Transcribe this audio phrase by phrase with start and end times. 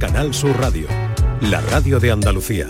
[0.00, 0.88] Canal Sur Radio,
[1.42, 2.68] la radio de Andalucía.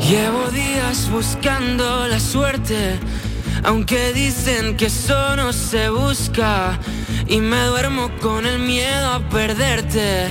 [0.00, 2.98] Llevo días buscando la suerte,
[3.62, 6.80] aunque dicen que eso no se busca.
[7.28, 10.26] Y me duermo con el miedo a perderte.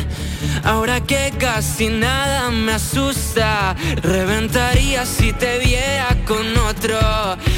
[0.66, 7.00] Ahora que casi nada me asusta, reventaría si te viera con otro.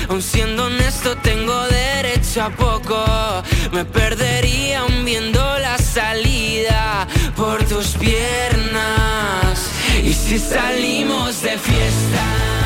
[0.08, 3.04] Aun siendo honesto, tengo derecho a poco.
[3.74, 9.70] Me perdería aún viendo la salida por tus piernas.
[10.04, 12.65] Y si salimos de fiesta,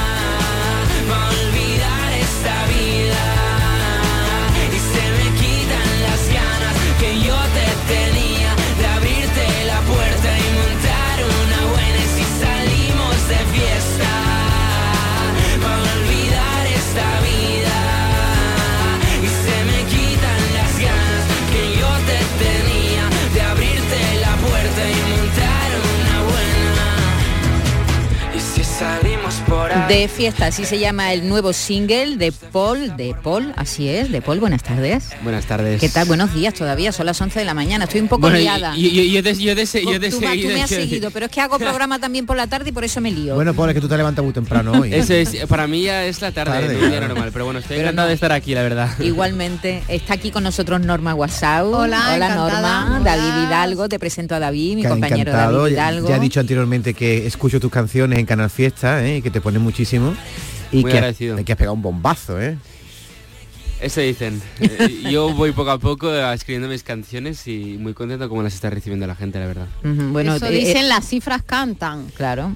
[29.87, 34.21] De fiesta, así se llama el nuevo single de Paul, de Paul, así es, de
[34.21, 35.09] Paul, buenas tardes.
[35.23, 35.79] Buenas tardes.
[35.79, 36.07] ¿Qué tal?
[36.07, 38.75] Buenos días todavía, son las 11 de la mañana, estoy un poco Bueno, y- liada.
[38.75, 41.41] y- y- yo de- yo de- yo de tú, me has seguido, pero es que
[41.41, 43.35] hago programa también por la tarde y por eso me lío.
[43.35, 44.91] Bueno, Paul, es que tú te levantas muy temprano hoy.
[44.93, 47.07] Eso es, para mí ya es la tarde, Tarde, no un día claro.
[47.09, 48.09] normal, pero bueno, estoy Pero encantado no.
[48.09, 48.89] de estar aquí, la verdad.
[48.99, 51.73] Igualmente, está aquí con nosotros Norma Guasau.
[51.75, 52.35] Hola, encantada.
[52.35, 52.97] Norma.
[53.01, 53.15] Hola.
[53.15, 55.61] David Hidalgo, te presento a David, mi Que compañero encantado.
[55.63, 56.09] David Ya, Hidalgo.
[56.09, 59.21] ya he dicho anteriormente que escucho tus canciones en Canal Fiesta, ¿eh?
[59.21, 60.15] que te muchísimo.
[60.71, 61.37] Y Muy que, agradecido.
[61.37, 62.57] has, que has pegado un bombazo, ¿eh?
[63.81, 64.41] Eso dicen.
[64.59, 68.69] Eh, Yo voy poco a poco escribiendo mis canciones y muy contento como las está
[68.69, 69.67] recibiendo la gente, la verdad.
[69.83, 72.07] Bueno, Eso eh, dicen eh, las cifras cantan.
[72.15, 72.55] claro.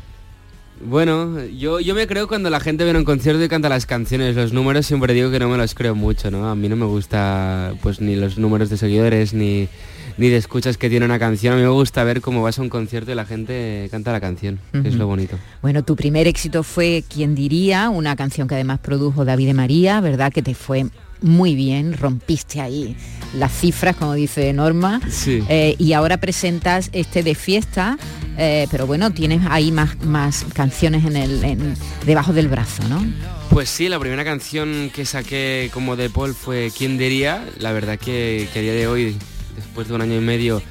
[0.86, 3.86] Bueno, yo, yo me creo cuando la gente viene a un concierto y canta las
[3.86, 4.36] canciones.
[4.36, 6.50] Los números siempre digo que no me los creo mucho, ¿no?
[6.50, 9.70] A mí no me gusta pues ni los números de seguidores ni,
[10.17, 11.53] ni de escuchas que tiene una canción.
[11.53, 14.22] A mí me gusta ver cómo vas a un concierto y la gente canta la
[14.22, 15.38] canción, que es lo bonito.
[15.61, 20.00] Bueno, tu primer éxito fue Quien diría, una canción que además produjo David de María,
[20.02, 20.31] ¿verdad?
[20.31, 20.86] Que te fue
[21.22, 22.97] muy bien, rompiste ahí
[23.34, 25.00] las cifras, como dice Norma.
[25.09, 25.41] Sí.
[25.47, 27.97] Eh, y ahora presentas este de fiesta,
[28.38, 31.75] eh, pero bueno, tienes ahí más, más canciones en el, en-
[32.06, 33.01] debajo del brazo, ¿no?
[33.50, 37.45] Pues sí, la primera canción que saqué como de Paul fue ¿Quién diría?
[37.59, 39.16] La verdad que, que a día de hoy,
[39.56, 40.62] después de un año y medio,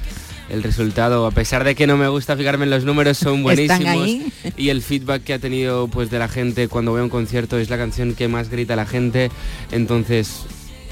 [0.49, 4.09] el resultado, a pesar de que no me gusta fijarme en los números, son buenísimos.
[4.57, 7.57] Y el feedback que ha tenido pues de la gente cuando voy a un concierto
[7.57, 9.31] es la canción que más grita la gente.
[9.71, 10.45] Entonces,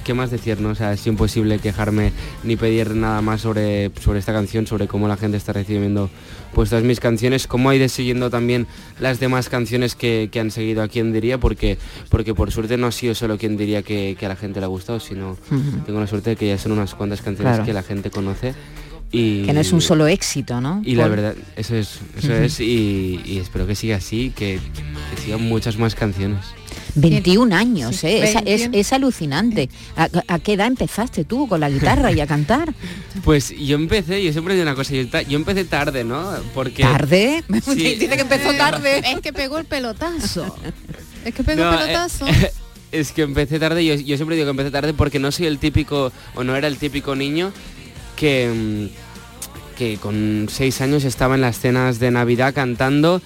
[0.04, 0.60] ¿qué más decir?
[0.60, 0.70] No?
[0.70, 2.12] O sea, es imposible quejarme
[2.44, 6.10] ni pedir nada más sobre, sobre esta canción, sobre cómo la gente está recibiendo
[6.54, 8.68] pues todas mis canciones, cómo ha ido siguiendo también
[9.00, 11.78] las demás canciones que, que han seguido a quien diría, porque,
[12.10, 14.66] porque por suerte no ha sido solo quien diría que, que a la gente le
[14.66, 15.38] ha gustado, sino
[15.86, 17.66] tengo la suerte de que ya son unas cuantas canciones Claro.
[17.66, 18.54] que la gente conoce.
[19.12, 20.82] Y, Que no es un solo éxito, ¿no?
[20.86, 24.60] y la verdad, eso es, eso es, y, y espero que siga así, que,
[25.16, 26.46] que sigan muchas más canciones.
[26.96, 28.24] 21 años, Sí, ¿eh?
[28.24, 28.78] Es, 21.
[28.78, 29.70] es alucinante.
[29.96, 32.74] ¿A, a qué edad empezaste tú con la guitarra y a cantar?
[33.26, 36.32] Pues yo empecé, yo siempre digo una cosa, yo, yo empecé tarde, ¿no?
[36.56, 36.82] Porque...
[36.82, 37.44] ¿Tarde?
[37.64, 37.76] Sí.
[38.00, 39.04] Dice que empezó tarde.
[39.06, 40.56] Es que pegó el pelotazo.
[41.26, 42.26] Es que pegó No, el eh, pelotazo.
[42.92, 45.60] es que empecé tarde, yo, yo siempre digo que empecé tarde porque no soy el
[45.60, 47.52] típico, o no era el típico niño
[48.22, 53.20] que, mm, que con seis años estaba en las cenas de Navidad cantando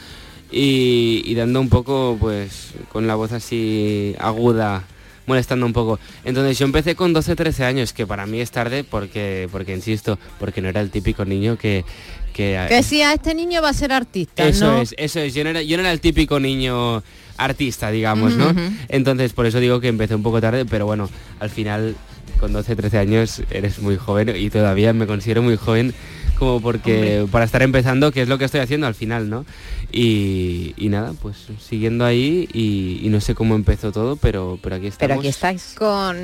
[0.49, 4.85] y, y dando un poco, pues, con la voz así aguda,
[5.27, 5.99] molestando un poco.
[6.23, 10.17] Entonces yo empecé con 12, 13 años, que para mí es tarde porque, porque insisto,
[10.39, 11.83] porque no era el típico niño que...
[12.31, 14.81] que Que si a este niño va a ser artista, eso ¿no?
[14.81, 15.33] es, eso es.
[15.33, 17.03] Yo no, era, yo no era el típico niño
[17.35, 18.53] artista, digamos, ¿no?
[18.87, 21.09] Entonces, por eso digo que empecé un poco tarde, pero bueno,
[21.41, 21.97] al final,
[22.39, 25.93] con 12, 13 años, eres muy joven y todavía me considero muy joven
[26.37, 29.45] como porque para estar empezando, que es lo que estoy haciendo al final, ¿no?
[29.91, 34.75] Y, y nada, pues siguiendo ahí y, y no sé cómo empezó todo, pero, pero
[34.75, 35.07] aquí estamos.
[35.07, 35.75] Pero aquí estáis.
[35.77, 36.17] Con,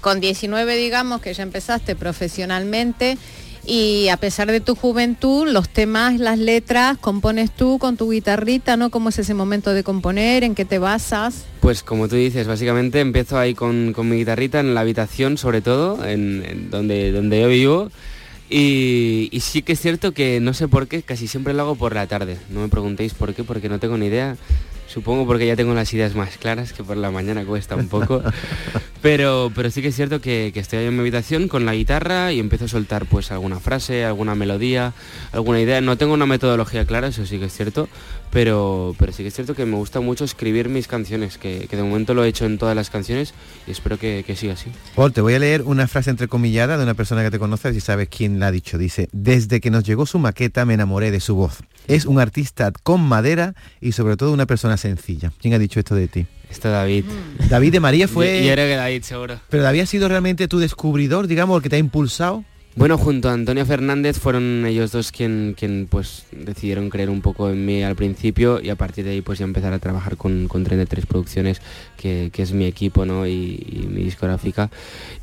[0.00, 3.16] con 19, digamos, que ya empezaste profesionalmente
[3.66, 8.76] y a pesar de tu juventud, los temas, las letras, compones tú con tu guitarrita,
[8.76, 8.90] ¿no?
[8.90, 10.44] ¿Cómo es ese momento de componer?
[10.44, 11.44] ¿En qué te basas?
[11.60, 15.60] Pues como tú dices, básicamente empiezo ahí con, con mi guitarrita en la habitación, sobre
[15.60, 17.90] todo, en, donde, donde yo vivo.
[18.50, 21.94] Y sí que es cierto que no sé por qué, casi siempre lo hago por
[21.94, 22.36] la tarde.
[22.50, 24.36] No me preguntéis por qué, porque no tengo ni idea.
[24.94, 28.22] Supongo porque ya tengo las ideas más claras, que por la mañana cuesta un poco.
[29.02, 32.30] pero, pero sí que es cierto que, estoy ahí en mi habitación con la guitarra
[32.30, 34.92] y empiezo a soltar pues alguna frase, alguna melodía,
[35.32, 35.80] alguna idea.
[35.80, 37.88] No tengo una metodología clara, eso sí que es cierto,
[38.30, 41.82] pero, pero sí que es cierto que me gusta mucho escribir mis canciones, que, de
[41.82, 43.34] momento lo he hecho en todas las canciones
[43.66, 44.70] y espero que, que siga así.
[44.94, 47.80] Paul, te voy a leer una frase entrecomillada de una persona que te conoce, si
[47.80, 48.78] sabes quién la ha dicho.
[48.78, 51.64] Dice, desde que nos llegó su maqueta me enamoré de su voz.
[51.86, 55.32] Es un artista con madera y sobre todo una persona sencilla.
[55.40, 56.26] ¿Quién ha dicho esto de ti?
[56.50, 57.04] Esto David.
[57.04, 57.48] Mm.
[57.48, 58.40] David de María fue...
[58.40, 59.40] Y, era que David, seguro.
[59.48, 62.44] Pero David ha sido realmente tu descubridor, digamos, el que te ha impulsado.
[62.76, 67.48] Bueno, junto a Antonio Fernández fueron ellos dos quien, quien pues decidieron creer un poco
[67.48, 70.48] en mí al principio y a partir de ahí pues ya empezar a trabajar con,
[70.48, 71.62] con 33 Producciones,
[71.96, 73.28] que, es mi equipo ¿no?
[73.28, 74.70] y, mi discográfica.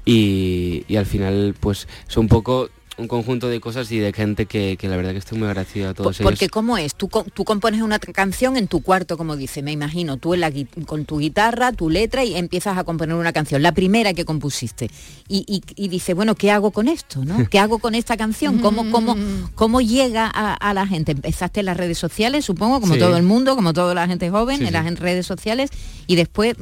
[0.05, 2.69] Y, y, al final pues son un poco
[3.01, 5.93] un conjunto de cosas y de gente que, la verdad que estoy muy agradecido a
[5.93, 6.31] todos ellos.
[6.31, 6.95] Porque ¿cómo es?
[6.95, 10.51] Tú, tú compones una canción en tu cuarto, como dice, me imagino, tú en la,
[10.85, 14.89] con tu guitarra, tu letra y empiezas a componer una canción, la primera que compusiste.
[15.27, 17.23] Y, y, dices, bueno, ¿qué hago con esto?
[17.25, 17.45] ¿no?
[17.49, 18.59] ¿Qué hago con esta canción?
[18.59, 19.51] ¿Cómo, cómo, mm.
[19.55, 21.13] cómo llega a, la gente?
[21.13, 24.65] Empezaste en las redes sociales, supongo, como todo el mundo, como toda la gente joven,
[24.65, 25.71] en las redes sociales,
[26.07, 26.55] y después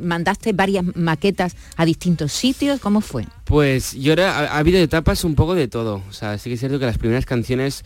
[0.00, 3.26] mandaste varias maquetas a distintos sitios, ¿cómo fue?
[3.44, 5.83] Pues yo ahora ha, habido etapas un poco de todo.
[5.92, 7.84] O sea, sí que es cierto que las primeras canciones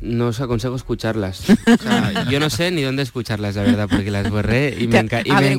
[0.00, 1.44] no os aconsejo escucharlas.
[2.30, 5.52] yo no sé ni dónde escucharlas, la verdad, porque las borré y me, encargué de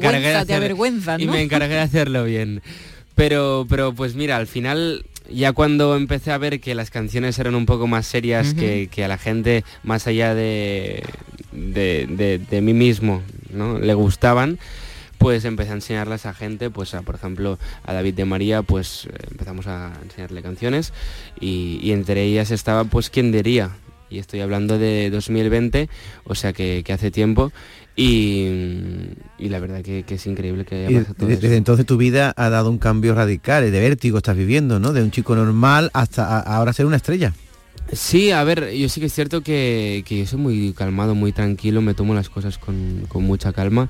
[1.18, 2.62] y me encargué de hacerlo bien.
[3.16, 7.56] Pero, pero pues mira, al final ya cuando empecé a ver que las canciones eran
[7.56, 11.04] un poco más serias, que, a la gente, más allá de,
[11.52, 13.22] de, de mí mismo,
[13.52, 13.80] ¿no?
[13.80, 14.60] le gustaban,
[15.24, 19.06] pues empecé a enseñarlas a gente, pues a, por ejemplo a David de María, pues
[19.06, 20.92] eh, empezamos a enseñarle canciones
[21.40, 23.70] y, entre ellas estaba pues quién diría,
[24.10, 25.88] y estoy hablando de 2020,
[26.26, 27.54] o sea que, hace tiempo
[27.96, 28.50] y,
[29.40, 32.70] la verdad que, es increíble que haya pasado todo Desde entonces tu vida ha dado
[32.70, 34.92] un cambio radical, de vértigo estás viviendo, ¿no?
[34.92, 37.32] De un chico normal hasta ahora ser una estrella.
[37.94, 41.82] Sí, a ver, yo sí que es cierto que, yo soy muy calmado, muy tranquilo,
[41.82, 43.88] me tomo las cosas con, con mucha calma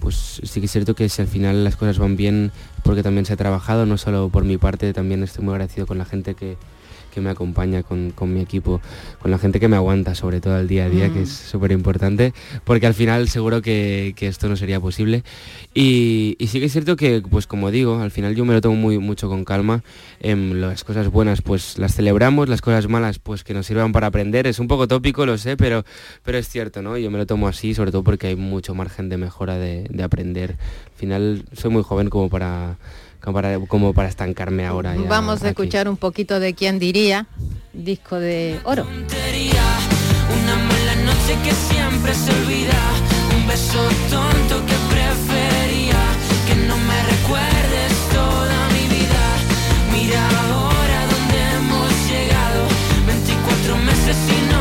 [0.00, 2.50] pues sí que es cierto que si al final las cosas van bien,
[2.82, 5.98] porque también se ha trabajado, no solo por mi parte, también estoy muy agradecido con
[5.98, 6.56] la gente que,
[7.10, 8.80] que me acompaña con, mi equipo,
[9.20, 11.50] con la gente que me aguanta, sobre todo al día a día, que es mm.
[11.50, 12.32] súper importante,
[12.64, 15.24] porque al final seguro que, esto no sería posible.
[15.74, 18.76] Y, sí que es cierto que, pues como digo, al final yo me lo tomo
[18.76, 19.82] muy mucho con calma.
[20.20, 24.06] Em, las cosas buenas pues las celebramos, las cosas malas pues que nos sirvan para
[24.06, 24.46] aprender.
[24.46, 25.84] Es un poco tópico, lo sé, pero,
[26.22, 26.96] pero es cierto, ¿no?
[26.96, 30.02] Yo me lo tomo así, sobre todo porque hay mucho margen de mejora de, de
[30.02, 30.52] aprender.
[30.52, 32.76] Al final soy muy joven como para
[33.20, 34.94] como para, estancarme ahora.
[35.08, 37.26] Vamos a escuchar un poquito de quién diría,
[37.72, 38.86] disco de oro.
[40.42, 42.78] Una mala noche que siempre se olvida,
[43.36, 44.89] un beso tonto que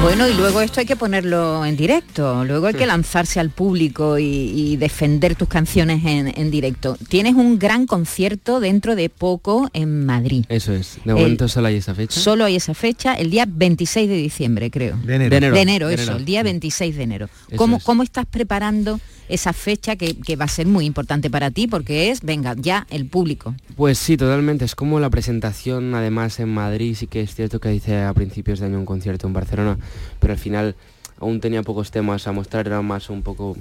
[0.02, 4.18] bueno, y luego esto hay que ponerlo en directo, luego hay que lanzarse al público
[4.18, 6.98] y, defender tus canciones en, directo.
[7.10, 10.46] Tienes un gran concierto dentro de poco en Madrid.
[10.48, 12.20] Eso es, de momento solo hay esa fecha.
[12.20, 14.98] Solo hay esa fecha, el día 26 de diciembre, creo.
[15.04, 15.52] De enero.
[15.52, 17.30] De enero, eso, el día 26 de enero.
[17.56, 19.00] ¿Cómo, ¿Cómo estás preparando?
[19.30, 23.06] Esa fecha que, va a ser muy importante para ti porque es, venga, ya el
[23.06, 23.56] público.
[23.76, 24.66] Pues sí, totalmente.
[24.66, 28.60] Es como la presentación, además en Madrid, sí que es cierto que hice a principios
[28.60, 29.78] de año un concierto en Barcelona,
[30.20, 30.76] pero al final
[31.20, 33.56] aún tenía pocos temas a mostrar, era más un poco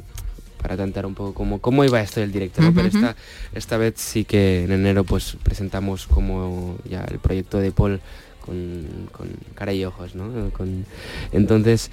[0.61, 3.15] para tantear un poco cómo, cómo iba esto del directo, Pero esta,
[3.55, 8.01] esta vez sí que en enero pues presentamos como ya el proyecto de Paul
[8.45, 8.87] con,
[9.55, 10.51] cara y ojos, ¿no?
[10.51, 10.87] Con,
[11.33, 11.91] entonces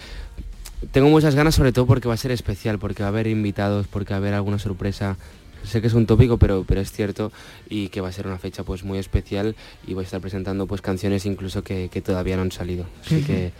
[0.92, 3.88] tengo muchas ganas sobre todo porque va a ser especial, porque va a haber invitados,
[3.88, 5.18] porque va a haber alguna sorpresa.
[5.64, 7.32] Sé que es un tópico, pero, pero es cierto
[7.70, 9.56] y que va a ser una fecha pues muy especial
[9.88, 12.86] y voy a estar presentando pues canciones incluso que, todavía no han salido.
[13.04, 13.52] Así que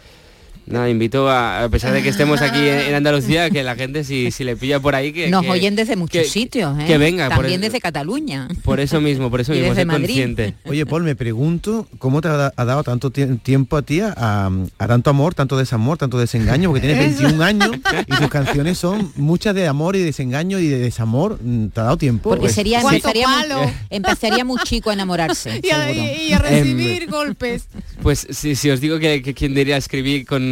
[0.66, 4.42] Nada, invito a, pesar de que estemos aquí en, Andalucía, que la gente si, si,
[4.42, 5.28] le pilla por ahí que...
[5.28, 6.84] Nos oyen desde muchos sitios, ¿eh?
[6.86, 7.28] Que venga.
[7.28, 8.48] También desde Cataluña.
[8.64, 10.54] Por eso mismo, por eso mismo, ser consciente.
[10.64, 15.34] Oye, Paul, me pregunto, ¿cómo te ha, dado tanto tiempo a ti a, tanto amor,
[15.34, 16.70] tanto desamor, tanto desengaño?
[16.70, 17.70] Porque tienes 21 años
[18.06, 21.38] y tus canciones son muchas de amor y desengaño y de desamor.
[21.72, 22.30] ¿Te ha dado tiempo?
[22.30, 25.60] Porque pues sería, empezaría, muy, empezaría muy chico a enamorarse.
[25.62, 27.68] y, a, recibir em, golpes.
[28.02, 30.45] Pues si, si os digo que, que quien diría escribir con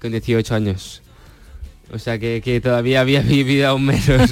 [0.00, 1.02] con, 18 años.
[1.92, 4.30] O sea que, que todavía había vivido aún menos.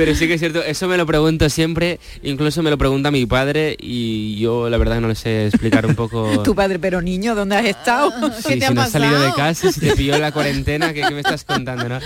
[0.00, 3.26] Pero sí que es cierto, eso me lo pregunto siempre, incluso me lo pregunta mi
[3.26, 6.38] padre y yo la verdad no le sé explicar un poco...
[6.42, 8.10] tu padre, pero niño, ¿dónde has estado?
[8.40, 11.20] Sí, si no has salido de casa, si te pilló la cuarentena, ¿qué, qué me
[11.20, 11.86] estás contando?
[11.86, 11.98] No?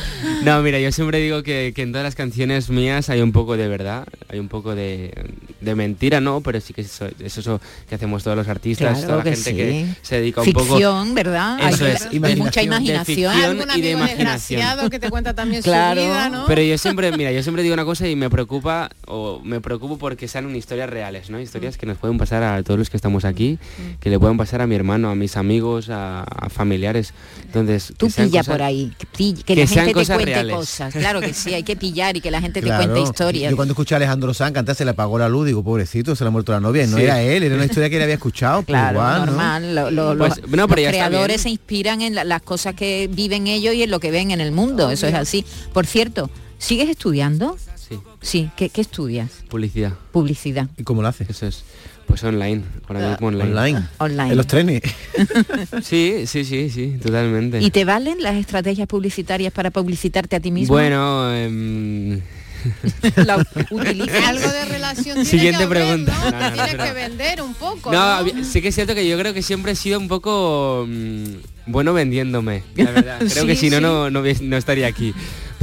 [0.43, 3.57] no, mira, yo siempre digo que, que en todas las canciones mías hay un poco
[3.57, 5.13] de verdad, hay un poco de,
[5.61, 6.41] de mentira, ¿no?
[6.41, 9.31] Pero sí que eso es eso que hacemos todos los artistas, Claro toda la que
[9.37, 9.57] gente sí.
[9.57, 10.67] que se dedica un poco...
[10.67, 11.59] Ficción, ¿verdad?
[11.73, 13.05] Eso Hay- es, y mucha de imaginación.
[13.05, 14.91] ficción y de imaginación.
[14.91, 16.01] que te cuenta también Claro.
[16.01, 16.45] su vida, ¿no?
[16.47, 19.99] Pero yo siempre, mira, yo siempre digo una cosa y me preocupa, o me preocupo
[19.99, 21.41] porque sean historias reales, ¿no?
[21.41, 23.59] Historias que nos pueden pasar a todos los que estamos aquí,
[24.01, 27.13] que le pueden pasar a mi hermano, a mis amigos, a, a familiares.
[27.45, 30.25] Entonces, Tú que sean pilla cosas- por ahí, que, que que la gente te cuente
[30.25, 30.55] reales.
[30.57, 30.93] cosas.
[30.95, 33.51] Claro que sí, hay que pillar y que la gente te cuente historias.
[33.51, 36.25] Yo cuando escuché a Alejandro Sanz cantar se le apagó la luz, digo, pobrecito, se
[36.25, 36.85] le ha muerto la novia.
[36.85, 37.05] Y No Sí.
[37.05, 38.63] era él, era una historia que él había escuchado.
[38.63, 39.27] pues Claro, igual, ¿no?
[39.27, 39.75] normal.
[39.75, 43.09] lo- lo- Pues, los- no, pero los creadores se inspiran en la- las cosas que
[43.13, 44.91] viven ellos y en lo que ven en el mundo.
[44.91, 45.45] Eso es así.
[45.73, 47.57] Por cierto, ¿sigues estudiando?
[47.89, 48.51] Sí, Sí.
[48.57, 49.31] ¿Qué, qué estudias?
[49.49, 50.69] publicidad, Publicidad.
[50.77, 51.29] ¿Y cómo lo haces?
[51.31, 51.65] eso es.
[52.07, 53.45] Pues online, ahora mismo online.
[53.51, 53.83] Online.
[53.99, 54.31] Online.
[54.33, 54.83] En los trenes.
[55.83, 57.61] Sí, sí, sí, sí, totalmente.
[57.61, 60.75] ¿Y te valen las estrategias publicitarias para publicitarte a ti mismo?
[60.75, 62.21] Bueno, em.
[64.27, 66.15] Algo de relación tiene Siguiente que haber, pregunta.
[66.25, 66.31] ¿no?
[66.31, 69.19] No, no, no, Tienes que vender un poco, No, sí que es cierto que yo
[69.19, 71.25] creo que siempre he sido un poco mm,
[71.67, 73.19] bueno vendiéndome, la verdad.
[73.31, 73.83] Creo Sí, que si no, sí.
[73.83, 75.15] no, no estaría aquí.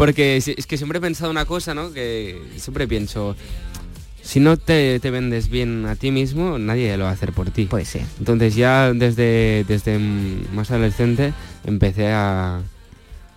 [0.01, 1.93] Porque es que siempre he pensado una cosa, ¿no?
[1.93, 3.35] Que siempre pienso,
[4.23, 7.51] si no te, te vendes bien a ti mismo, nadie lo va a hacer por
[7.51, 7.65] ti.
[7.65, 7.99] Pues sí.
[8.17, 11.33] Entonces ya desde, desde más adolescente
[11.65, 12.61] empecé a,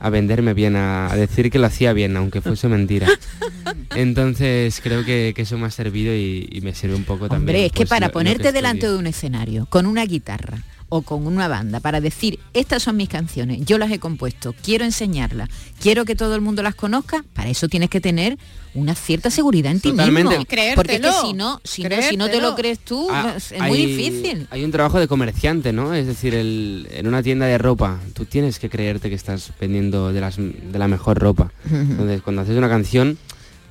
[0.01, 3.09] a venderme bien, a, a decir que lo hacía bien, aunque fuese mentira.
[3.95, 7.41] Entonces creo que, que eso me ha servido y, y me sirve un poco también.
[7.41, 10.63] Hombre, es que pues, para ponerte que delante de un escenario con una guitarra
[10.97, 14.85] o con una banda para decir, estas son mis canciones, yo las he compuesto, quiero
[14.85, 15.49] enseñarlas,
[15.83, 18.39] quiero que todo el mundo las conozca, para eso tienes que tener
[18.75, 20.31] una cierta seguridad en ti Totalmente.
[20.31, 20.45] mismo.
[20.47, 20.77] Creértelo.
[20.77, 23.51] Porque es que si no, si no, si no te lo crees tú, Ah, es
[23.51, 24.47] es muy hay- difícil.
[24.53, 25.95] Hay un trabajo de comerciante, ¿no?
[25.95, 30.13] Es decir, el- en una tienda de ropa, tú tienes que creerte que estás vendiendo
[30.13, 31.51] de, las, de la mejor ropa.
[31.71, 33.19] Entonces, cuando haces una canción,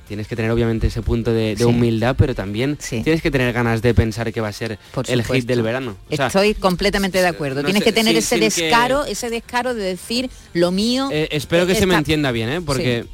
[0.06, 1.64] tienes que tener obviamente ese punto de, de Sí.
[1.64, 3.02] humildad, pero también Sí.
[3.02, 5.96] tienes que tener ganas de pensar que va a ser Por el hit del verano.
[6.10, 7.62] O sea, Estoy completamente de acuerdo.
[7.62, 10.70] no Tienes sé, que tener sin- ese sin que- descaro, ese descaro de decir lo
[10.70, 11.08] mío.
[11.12, 12.60] Eh, espero que se me entienda bien, ¿eh?
[12.60, 13.06] Porque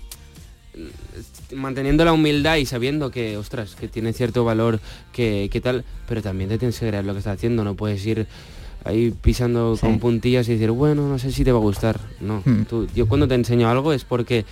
[1.55, 4.81] manteniendo la humildad y sabiendo que, ostras, que tiene cierto valor,
[5.13, 8.05] que, que tal, pero también te tienes que creer lo que estás haciendo, no puedes
[8.07, 8.27] ir
[8.85, 12.01] ahí pisando con puntillas y decir, bueno, no sé si te va a gustar.
[12.21, 12.65] No, Hmm.
[12.65, 14.45] tú- yo cuando te enseño algo es porque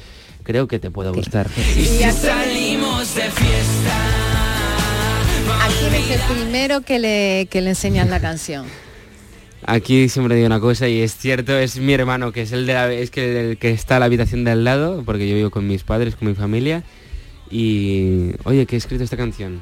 [0.48, 1.46] creo que te puede gustar.
[1.76, 3.96] Y a- Salimos de fiesta.
[5.60, 8.64] ¿A quién es el primero que le, que le enseñan la canción?
[9.66, 12.72] Aquí siempre digo una cosa y es cierto, es mi hermano, que es el de
[12.72, 15.50] la, es que el que está a la habitación de al lado, porque yo vivo
[15.50, 16.82] con mis padres, con mi familia,
[17.50, 19.60] y oye, que he escrito esta canción.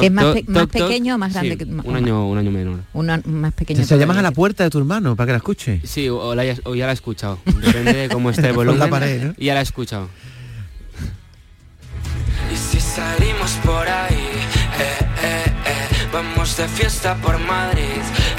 [0.00, 2.28] ¿Que es más pe- toc, más pequeño o más grande Sí, que- un más- año,
[2.28, 2.80] un año menor.
[2.92, 3.84] Una más pequeña.
[3.84, 5.80] Se llamas a la puerta de tu hermano para que la escuche.
[5.84, 7.38] Sí, o, la o ya la he escuchado.
[7.44, 8.78] Depende de cómo esté el volumen.
[8.80, 9.34] la pared, ¿no?
[9.38, 10.08] Y ya la he escuchado.
[12.52, 17.82] Y si salimos por ahí, eh, eh, eh, vamos de fiesta por Madrid,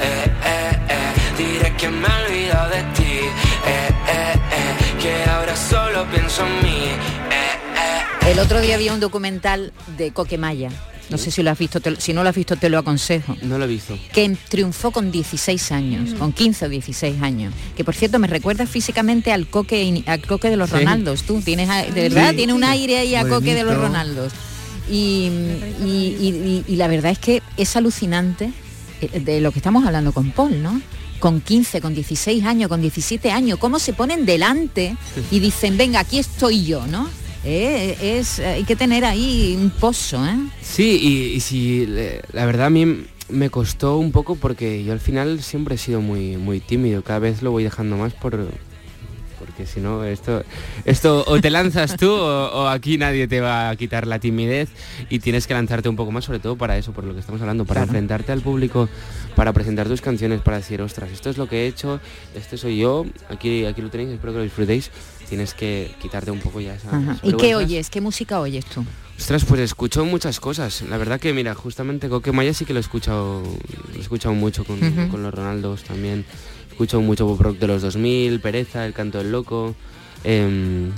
[0.00, 5.54] eh, eh, eh, diré que me he olvidado de ti, eh, eh, eh, que ahora
[5.56, 6.80] solo pienso en mí,
[8.30, 10.70] El otro día había un documental de Coquemaya.
[11.10, 12.76] No sé si lo has visto, te lo- si no lo has visto te lo
[12.78, 13.34] aconsejo.
[13.42, 13.98] No lo he visto.
[14.12, 17.54] que triunfó con 16 años, con 15 o 16 años.
[17.76, 20.76] Que por cierto me recuerda físicamente al coque al coque de los Sí.
[20.76, 21.22] Ronaldos.
[21.22, 22.36] Tú tienes de verdad Sí.
[22.36, 23.74] tiene un aire ahí a coque de los.
[23.78, 24.32] Ronaldos.
[24.90, 25.30] Y,
[25.82, 28.52] y- y- y- y la verdad es que es alucinante
[29.00, 30.80] eh, de lo que estamos hablando con Paul, ¿no?
[31.20, 34.96] Con 15, con 16 años, con 17 años, cómo se ponen delante
[35.30, 37.08] y dicen, venga, aquí estoy yo, ¿no?
[37.44, 40.36] Eh, es, hay que tener ahí un pozo, ¿eh?
[40.60, 41.86] Sí, y, y si
[42.32, 46.00] la verdad a mí me costó un poco porque yo al final siempre he sido
[46.00, 48.48] muy muy tímido, cada vez lo voy dejando más por
[49.48, 50.42] porque si no esto
[50.84, 54.68] esto o te lanzas tú o, o aquí nadie te va a quitar la timidez
[55.08, 57.40] y tienes que lanzarte un poco más sobre todo para eso, por lo que estamos
[57.40, 57.88] hablando, para Claro.
[57.90, 58.88] enfrentarte al público,
[59.34, 62.00] para presentar tus canciones, para decir, ostras, esto es lo que he hecho,
[62.34, 64.90] este soy yo, aquí aquí lo tenéis, espero que lo disfrutéis.
[65.28, 66.88] Tienes que quitarte un poco ya esa.
[67.22, 67.88] ¿Y qué oyes?
[67.90, 68.84] ¿Qué música oyes tú?
[69.18, 70.82] Ostras, pues escucho muchas cosas.
[70.82, 74.34] La verdad que, mira, justamente Coque Maya sí que lo he escuchado, lo he escuchado
[74.34, 76.24] mucho con, con los Ronaldos también.
[76.70, 79.74] Escucho mucho pop rock de los 2000, Pereza, El Canto del Loco.
[80.24, 80.90] em,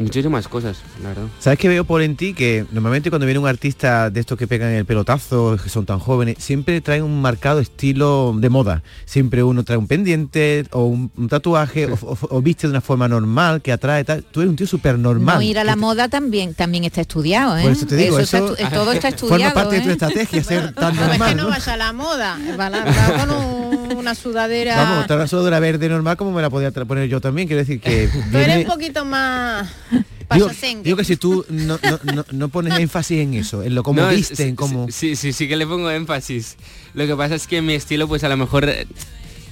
[0.00, 1.24] muchísimas cosas, la verdad.
[1.38, 2.34] ¿Sabes qué veo por en ti?
[2.34, 5.98] Que normalmente cuando viene un artista de estos que pegan el pelotazo, que son tan
[5.98, 8.82] jóvenes, siempre trae un marcado estilo de moda.
[9.04, 12.80] Siempre uno trae un pendiente o un, un tatuaje o, o- o viste de una
[12.80, 14.24] forma normal que atrae tal.
[14.24, 15.36] Tú eres un tío súper normal.
[15.36, 17.62] No ir a la moda también también está estudiado, ¿eh?
[17.62, 19.38] Por eso te digo, está eso estu- todo está estudiado.
[19.40, 19.92] Forma parte de tu ¿eh?
[19.92, 21.36] estrategia ser tan No, es que normal.
[21.36, 21.48] no ¿no?
[21.50, 23.59] vaya a la moda, va, la- va con un-
[23.96, 24.76] una sudadera.
[24.76, 27.48] Vamos, una sudadera verde normal como me la podía poner yo también.
[27.48, 28.08] Quiero decir que...
[28.12, 29.68] Tú eres viene- un poquito más
[30.34, 30.48] digo,
[30.84, 34.00] digo que si tú no, no- no- no pones énfasis en eso, en lo como
[34.02, 34.86] No, es- viste, en sí, cómo...
[34.90, 36.56] Sí, sí, sí que le pongo énfasis.
[36.94, 38.68] Lo que pasa es que mi estilo, pues a lo mejor...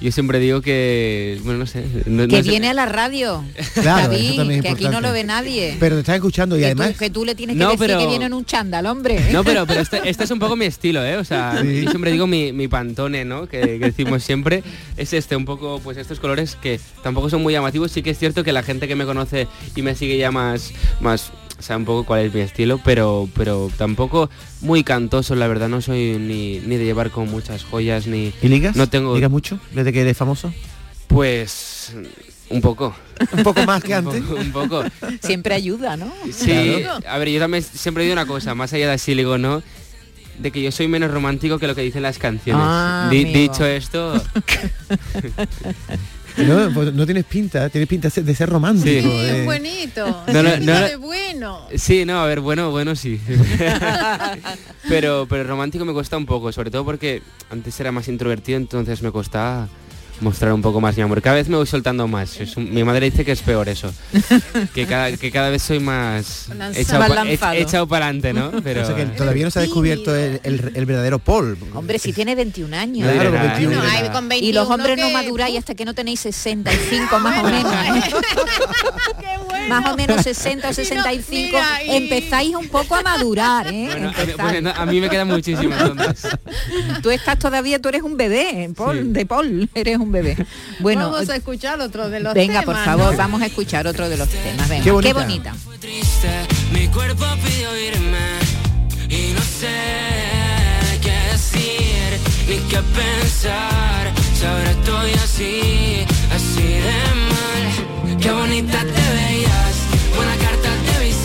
[0.01, 1.41] Yo siempre digo que...
[1.43, 1.83] Bueno, no sé.
[2.07, 2.49] no- Que no sé.
[2.51, 3.45] viene a la radio.
[3.75, 5.77] Claro, David, eso también es que aquí no lo ve nadie.
[5.81, 6.93] Pero te estás escuchando y que, además...
[6.93, 9.19] tú, que tú le tienes que No, decir pero- que viene en un chándal, hombre.
[9.33, 11.17] No, pero, pero este, este es un poco mi estilo, ¿eh?
[11.17, 11.83] O sea, Sí.
[11.83, 13.49] yo siempre digo mi, mi pantone, ¿no?
[13.49, 14.63] Que, que decimos siempre.
[14.97, 17.91] Es este, un poco, pues estos colores que tampoco son muy llamativos.
[17.91, 20.73] Sí que es cierto que la gente que me conoce y me sigue ya más,
[21.01, 25.69] más sabe un poco cuál es mi estilo, pero, pero tampoco muy cantoso, la verdad.
[25.69, 28.33] No soy ni, ni de llevar con muchas joyas, ni...
[28.43, 28.77] ¿Y ligas?
[28.77, 30.53] No tengo- ¿Ligas mucho desde que eres famoso?
[31.09, 31.93] Pues...
[32.51, 32.95] Un poco.
[33.33, 34.23] Un poco más que Un antes.
[34.23, 34.85] poco, un poco.
[35.21, 36.11] Siempre ayuda, ¿no?
[36.33, 39.37] Sí, a ver, yo también siempre digo una cosa, más allá de así le digo
[39.37, 39.63] no,
[40.39, 42.65] de que yo soy menos romántico que lo que dicen las canciones.
[42.67, 43.39] Ah, Di- amigo.
[43.39, 44.15] dicho esto,
[46.47, 48.87] No, pues no tienes pinta, tienes pinta de ser romántico.
[48.87, 49.19] Sí.
[49.23, 50.07] De- es buenito.
[50.33, 51.61] No, no, es no, de bueno.
[51.77, 53.21] sí, no, a ver, bueno, bueno, sí.
[54.89, 59.03] pero, pero romántico me cuesta un poco, sobre todo porque antes era más introvertido, entonces
[59.03, 59.69] me costaba
[60.21, 61.21] mostrar un poco más mi amor.
[61.23, 62.39] Cada vez me voy soltando más.
[62.41, 63.93] Es un- mi madre dice que es peor eso.
[64.75, 67.09] que, cada, que cada vez soy más echado, pa-
[67.89, 68.51] para adelante, ¿no?
[68.63, 71.57] Pero O sea que todavía no se ha descubierto el, el- el verdadero Paul.
[71.75, 73.07] Hombre, si tiene 21 años.
[73.07, 73.71] No Claro, nada, 21.
[73.71, 74.13] no Bueno, diré hay nada.
[74.15, 77.49] con Y los 21 hombres no que- maduráis hasta que no tenéis 65 más o
[77.49, 77.73] menos.
[77.73, 78.03] ¿eh?
[79.21, 79.58] Qué bueno.
[79.69, 81.29] Más o menos 60 o Y no, 65.
[81.31, 83.89] mira, y- Empezáis un poco a madurar, ¿eh?
[83.91, 84.37] Bueno, a, mí, Empezáis.
[84.51, 86.31] pues, no, a mí me queda muchísimo entonces.
[87.03, 89.09] Tú estás todavía, tú eres un bebé, Paul, Sí.
[89.13, 90.37] de Paul, eres un bebé.
[90.81, 93.19] Bueno, Vamos a escuchar otro de los venga, temas, por favor, ¿no?
[93.19, 94.69] vamos a escuchar otro de los temas.
[94.69, 95.13] Venga, Qué qué bonita.
[95.21, 95.55] bonita.
[95.81, 96.29] triste,
[96.73, 98.19] mi cuerpo pidió irme
[99.09, 99.69] y no sé
[101.03, 104.13] qué decir ni qué pensar.
[104.35, 105.61] Si ahora estoy así,
[106.35, 108.19] así de mal.
[108.21, 109.28] Qué bonita te veías, buena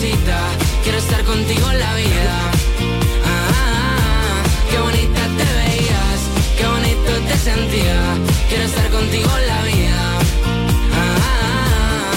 [0.00, 0.38] visita.
[0.82, 2.50] Quiero estar contigo en la vida.
[3.24, 6.20] Ah, qué bonita te veías,
[6.58, 8.00] qué bonito te sentía.
[8.48, 10.18] Quiero estar contigo en la vida.
[10.92, 12.12] Ah,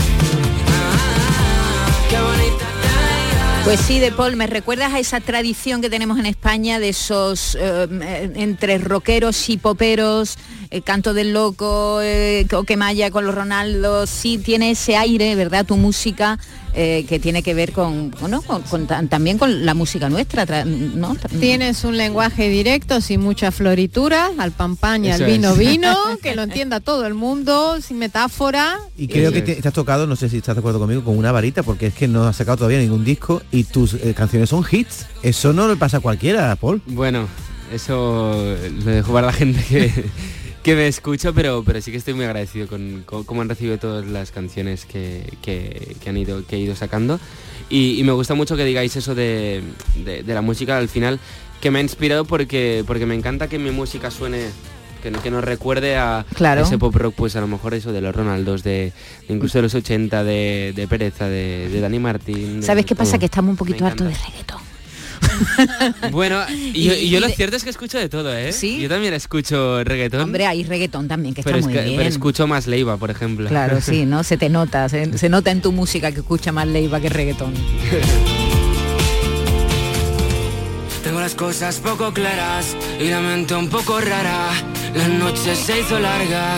[0.70, 3.64] ah, qué bonita te veías.
[3.66, 7.56] Pues sí, de Paul, me recuerdas a esa tradición que tenemos en España de esos
[7.56, 10.38] eh, eh, entre rockeros y poperos,
[10.70, 15.66] el canto del loco, eh, Coquemaya con los Ronaldos, sí tiene ese aire, ¿verdad?
[15.66, 16.40] Tu música
[16.74, 21.16] eh, que tiene que ver con, bueno, con- también con la música nuestra, tra- ¿no?
[21.40, 25.58] Tienes un lenguaje directo, sin mucha floritura, al pan pan y al vino es.
[25.58, 28.78] vino, que lo entienda todo el mundo, sin metáfora.
[28.98, 31.32] Y creo que te, estás tocado, no sé si estás de acuerdo conmigo, con una
[31.32, 34.64] varita, porque es que no has sacado todavía ningún disco y tus eh, canciones son
[34.70, 35.06] hits.
[35.24, 36.82] Eso no le pasa a cualquiera, Paul.
[36.86, 37.28] Bueno,
[37.74, 38.34] eso
[38.86, 40.06] lo dejo para la gente que,
[40.64, 43.78] que me escucha, pero, pero sí que estoy muy agradecido con, con cómo han recibido
[43.78, 47.20] todas las canciones que, que- que han ido, que he ido sacando.
[47.70, 49.62] Y, y me gusta mucho que digáis eso de,
[50.04, 51.20] de- de la música al final,
[51.62, 54.48] que me ha inspirado porque, porque me encanta que mi música suene
[55.02, 56.64] que, no- que nos recuerde a Claro.
[56.64, 58.92] ese pop rock, pues a lo mejor eso de los Ronaldos, de,
[59.28, 62.62] de incluso de los 80, de, de Pereza, de, de Dani Martín.
[62.62, 63.12] ¿Sabes qué pasa?
[63.12, 63.20] todo.
[63.20, 64.67] Que estamos un poquito hartos de reggaetón.
[66.12, 68.52] Bueno, y, yo, y yo Y lo de- cierto es que escucho de todo, ¿eh?
[68.52, 68.80] ¿Sí?
[68.80, 70.22] Yo también escucho reggaetón.
[70.22, 71.98] Hombre, hay reggaetón también, que pero, está es muy que- bien.
[71.98, 73.48] pero escucho más Leiva, por ejemplo.
[73.50, 74.24] Claro, sí, ¿no?
[74.24, 77.54] Se te nota, se, se nota en tu música que escucha más Leiva que reggaetón.
[81.04, 84.50] Tengo las cosas poco claras y la mente un poco rara.
[84.94, 86.58] La noche se hizo larga.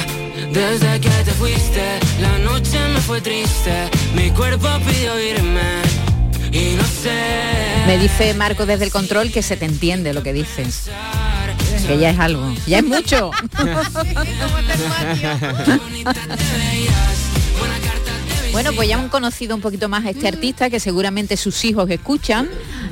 [0.51, 3.89] Desde que te fuiste, la noche me fue triste.
[4.15, 5.61] Mi cuerpo pidió irme
[6.51, 7.11] y no sé.
[7.85, 10.89] Me dice Marco desde el control que se te entiende lo que dices.
[11.87, 13.31] Que ya es algo, ya es mucho.
[18.51, 21.89] Bueno, pues ya han conocido un poquito más a este artista que seguramente sus hijos
[21.89, 22.49] escuchan.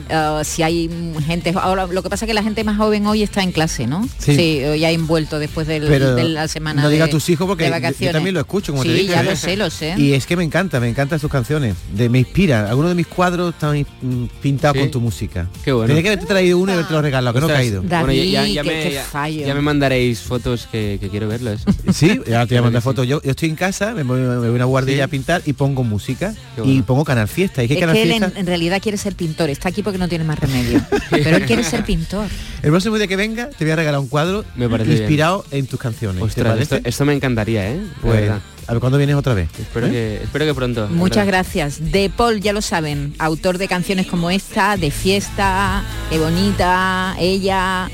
[0.09, 0.89] Uh, si hay
[1.25, 3.87] gente, ahora lo que pasa es que la gente más joven hoy está en clase,
[3.87, 4.07] ¿no?
[4.19, 4.63] Sí.
[4.63, 6.81] hoy ya envuelto después del- Pero de la semana.
[6.83, 9.07] no digas de- tus hijos porque de yo- también lo escucho, como sí, te dije.
[9.07, 9.95] ya lo sé, lo sé.
[9.97, 11.75] Y es que me encanta, me encantan sus canciones.
[11.93, 12.69] De, me inspira.
[12.69, 14.81] Algunos de mis cuadros están mm, pintados Sí.
[14.83, 15.49] con tu música.
[15.65, 15.87] Qué bueno.
[15.87, 17.81] Tenía que haberte traído uno y haberte lo regalado, que no he Ostras, caído.
[17.81, 19.47] Da- bueno, ya, ya- David, ya qué- me, qué ya- fallo.
[19.47, 21.65] ya me mandaréis fotos que, que quiero verlo eso.
[21.91, 22.85] Sí, ya te voy a mandar sí.
[22.85, 23.07] fotos.
[23.07, 25.01] Yo, yo estoy en casa, me voy, me voy a una guardilla Sí.
[25.01, 26.33] a pintar y pongo música
[26.63, 27.63] y pongo Canal Fiesta.
[27.63, 29.97] Y que Es Canal que él Fiesta, en realidad quiere ser pintor, está aquí porque
[29.97, 30.81] no tiene más remedio.
[31.09, 32.27] Pero él quiere ser pintor.
[32.61, 35.03] el próximo día que venga te voy a regalar un cuadro Me parece bien.
[35.03, 36.23] inspirado en tus canciones.
[36.35, 37.79] Esto, esto me encantaría, ¿eh?
[38.01, 39.49] Pues, a ver cuándo vienes otra vez.
[39.57, 39.91] Espero, ¿Eh?
[39.91, 40.87] que, espero que pronto.
[40.89, 41.91] Muchas gracias.
[41.91, 47.89] De Paul, ya lo saben, autor de canciones como esta, de fiesta, qué bonita, ella,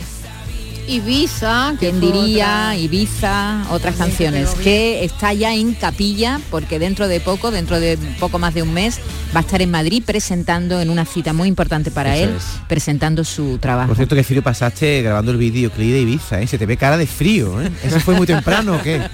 [0.88, 2.78] Ibiza, quién diría, otra.
[2.78, 7.98] Ibiza, otras También canciones, que está ya en capilla, porque dentro de poco, dentro de
[8.20, 9.00] poco más de un mes,
[9.36, 12.44] va a estar en Madrid presentando en una cita muy importante para Eso él, es.
[12.68, 13.88] presentando su trabajo.
[13.88, 16.48] Por cierto, que frío pasaste grabando el videoclip de Ibiza, ¿eh?
[16.48, 17.72] Se te ve cara de frío, ¿eh?
[17.84, 19.02] ¿Eso fue muy temprano o qué?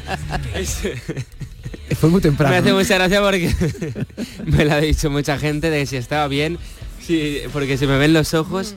[1.99, 2.53] Fue muy temprano.
[2.53, 3.53] Me hace mucha gracia porque
[4.45, 6.57] me lo ha dicho mucha gente de si estaba bien,
[7.05, 8.75] sí, porque se me ven los ojos.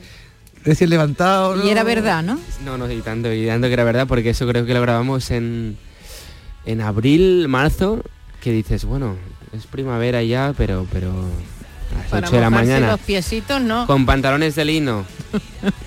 [0.63, 1.63] Recién levantado.
[1.65, 2.39] Y era verdad, ¿no?
[2.63, 5.29] No, no, y tanto, y tanto que era verdad, porque eso creo que lo grabamos
[5.31, 5.77] en,
[6.65, 8.01] en abril, marzo,
[8.41, 9.15] que dices, bueno,
[9.55, 13.85] es primavera ya, pero, pero a las Para 8 de la mañana, los piecitos, no.
[13.87, 15.05] con pantalones de lino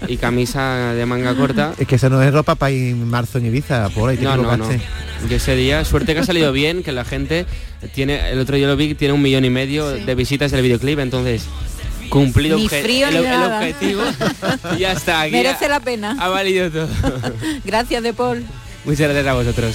[0.08, 1.72] y camisa de manga corta.
[1.78, 4.24] Es que eso no es ropa para ir en marzo en Ibiza, por ahí te
[4.24, 4.68] No, no, no.
[5.28, 7.46] Yo ese día, suerte que ha salido bien, que la gente
[7.94, 10.04] tiene, el otro día lo vi, tiene un millón y medio Sí.
[10.04, 11.46] de visitas del videoclip, entonces
[12.08, 13.58] cumplido Ni obje- frío el, ni el nada.
[13.58, 14.02] objetivo.
[14.76, 16.16] y ya está, aquí Merece la pena.
[16.18, 16.88] ha valido todo.
[17.64, 18.44] Gracias, De Paul.
[18.84, 19.74] Muchas gracias a vosotros.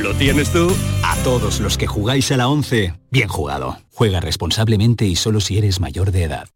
[0.00, 0.74] ¿Lo tienes tú?
[1.04, 3.76] A todos los que jugáis a la 11, bien jugado.
[3.92, 6.48] Juega responsablemente y solo si eres mayor de edad.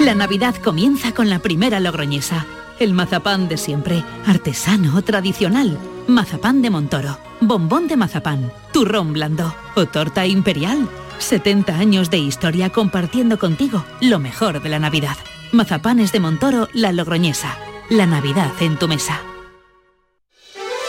[0.00, 2.44] La Navidad comienza con la primera logroñesa.
[2.80, 5.78] El mazapán de siempre, artesano, tradicional.
[6.08, 10.88] Mazapán de Montoro, bombón de mazapán, turrón blando o torta imperial.
[11.18, 15.16] 70 años de historia compartiendo contigo lo mejor de la Navidad.
[15.52, 17.56] Mazapanes de Montoro, la logroñesa.
[17.90, 19.20] La Navidad en tu mesa.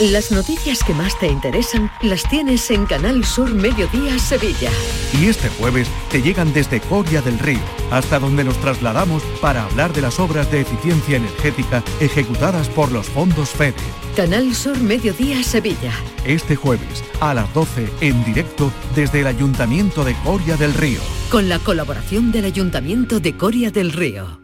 [0.00, 4.72] Las noticias que más te interesan las tienes en Canal Sur Mediodía Sevilla.
[5.20, 7.60] Y este jueves te llegan desde Coria del Río,
[7.92, 13.06] hasta donde nos trasladamos para hablar de las obras de eficiencia energética ejecutadas por los
[13.06, 13.74] fondos FEDE.
[14.16, 15.92] Canal Sur Mediodía Sevilla.
[16.24, 21.00] Este jueves a las 12 en directo desde el Ayuntamiento de Coria del Río.
[21.30, 24.43] Con la colaboración del Ayuntamiento de Coria del Río.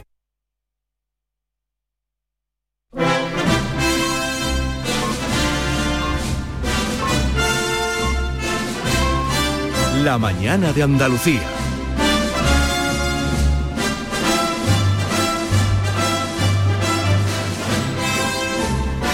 [10.03, 11.41] La mañana de Andalucía.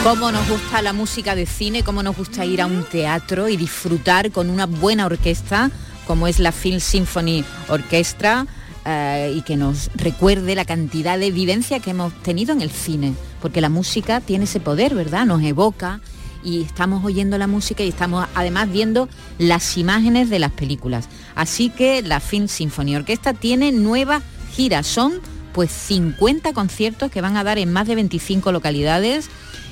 [0.03, 3.57] Cómo nos gusta la música de cine, cómo nos gusta ir a un teatro y
[3.57, 5.71] disfrutar con una buena orquesta,
[6.05, 8.45] como es la Film Symphony Orchestra,
[8.85, 13.13] eh, y que nos recuerde la cantidad de vivencia que hemos tenido en el cine,
[13.41, 15.25] porque la música tiene ese poder, ¿verdad?
[15.25, 15.99] Nos evoca
[16.47, 21.09] y estamos oyendo la música y estamos además viendo las imágenes de las películas.
[21.35, 24.21] Así que la Film Symphony Orquesta tiene nueva
[24.53, 25.19] gira, son
[25.51, 29.29] pues 50 conciertos que van a dar en más de 25 localidades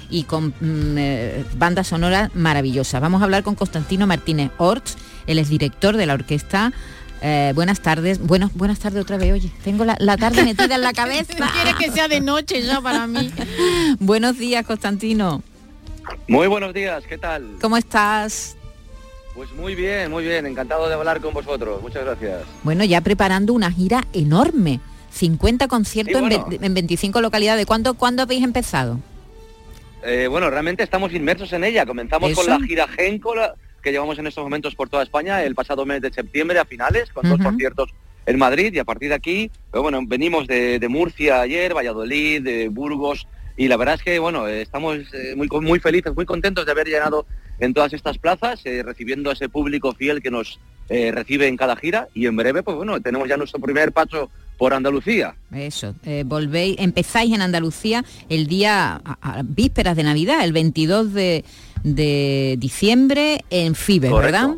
[0.10, 3.00] y con mm, eh, bandas sonoras maravillosas.
[3.00, 6.74] Vamos a hablar con Constantino Martínez Orts, él es director de la orquesta.
[7.22, 10.82] Eh, buenas tardes, bueno, buenas tardes otra vez, oye, tengo la, la tarde metida en
[10.82, 11.34] la cabeza.
[11.54, 13.32] Quieres que sea de noche ya para mí.
[14.00, 15.42] Buenos días, Constantino.
[16.28, 17.58] Muy buenos días, ¿qué tal?
[17.62, 18.58] ¿Cómo estás?
[19.36, 22.44] Pues muy bien, muy bien, encantado de hablar con vosotros, muchas gracias.
[22.64, 24.80] Bueno, ya preparando una gira enorme,
[25.12, 26.48] 50 conciertos Sí, bueno.
[26.52, 27.66] en, en 25 localidades.
[27.66, 29.00] ¿Cuándo, ¿Cuándo habéis empezado?
[30.04, 31.86] Eh, bueno, realmente estamos inmersos en ella.
[31.86, 32.42] Comenzamos ¿Eso?
[32.42, 35.86] con la gira Genco, la- que llevamos en estos momentos por toda España, el pasado
[35.86, 37.90] mes de septiembre a finales, con dos conciertos
[38.26, 42.70] en Madrid y a partir de aquí, bueno, venimos de, de Murcia ayer, Valladolid, de
[42.70, 46.66] Burgos y la verdad es que bueno, eh, estamos eh, muy, muy felices, muy contentos
[46.66, 47.26] de haber llenado
[47.60, 51.58] en todas estas plazas, eh, recibiendo a ese público fiel que nos eh, recibe en
[51.58, 55.36] cada gira y en breve, pues bueno, tenemos ya nuestro primer paso por Andalucía.
[55.54, 61.14] Eso, eh, volvéis, empezáis en Andalucía el día, a, a vísperas de Navidad, el 22
[61.14, 61.44] de,
[61.84, 64.16] de diciembre en Correcto.
[64.16, 64.50] ¿verdad?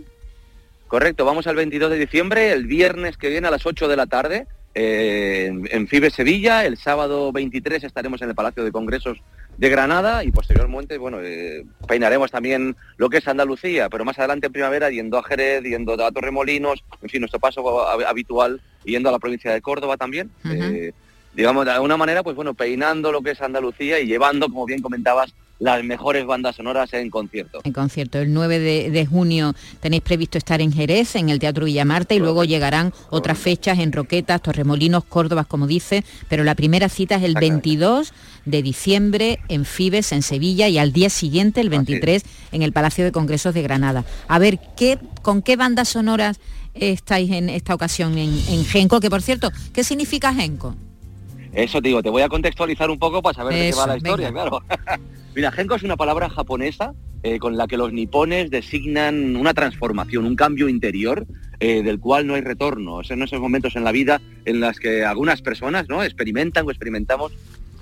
[0.87, 4.05] Correcto, vamos al 22 de diciembre, el viernes que viene a las 8 de la
[4.05, 4.47] tarde,
[4.79, 9.17] eh, en, FIBE Sevilla, el sábado 23 estaremos en el Palacio de Congresos
[9.57, 14.45] de Granada y posteriormente, bueno, eh, peinaremos también lo que es Andalucía, pero más adelante
[14.47, 19.09] en primavera yendo a Jerez, yendo a Torremolinos, en fin, nuestro paso hab- habitual, yendo
[19.09, 20.29] a la provincia de Córdoba también.
[20.61, 20.91] eh,
[21.33, 24.81] digamos, de alguna manera, pues bueno, peinando lo que es Andalucía y llevando, como bien
[24.81, 27.61] comentabas, las mejores bandas sonoras en concierto.
[27.63, 31.65] En concierto, el 9 de, de junio tenéis previsto estar en Jerez, en el Teatro
[31.65, 36.89] Villamarta, y luego llegarán otras fechas en Roquetas, Torremolinos, Córdoba, como dice, pero la primera
[36.89, 38.13] cita es el 22
[38.45, 43.03] de diciembre en Fibes, en Sevilla, y al día siguiente, el 23, en el Palacio
[43.03, 44.05] de Congresos de Granada.
[44.27, 46.39] A ver, ¿qué, ¿con qué bandas sonoras
[46.73, 48.99] estáis en esta ocasión en, en Genco?
[48.99, 50.75] Que por cierto, ¿qué significa Genco?
[51.57, 53.97] Eso te digo, te voy a contextualizar un poco para saber de qué va la
[53.97, 54.43] historia, venga.
[54.43, 54.63] claro.
[55.35, 56.93] Mira, Genko es una palabra japonesa
[57.23, 61.25] eh, con la que los nipones designan una transformación, un cambio interior
[61.59, 63.01] eh, del cual no hay retorno.
[63.01, 66.03] Es en esos momentos en la vida en las que algunas personas ¿no?
[66.03, 67.33] experimentan o experimentamos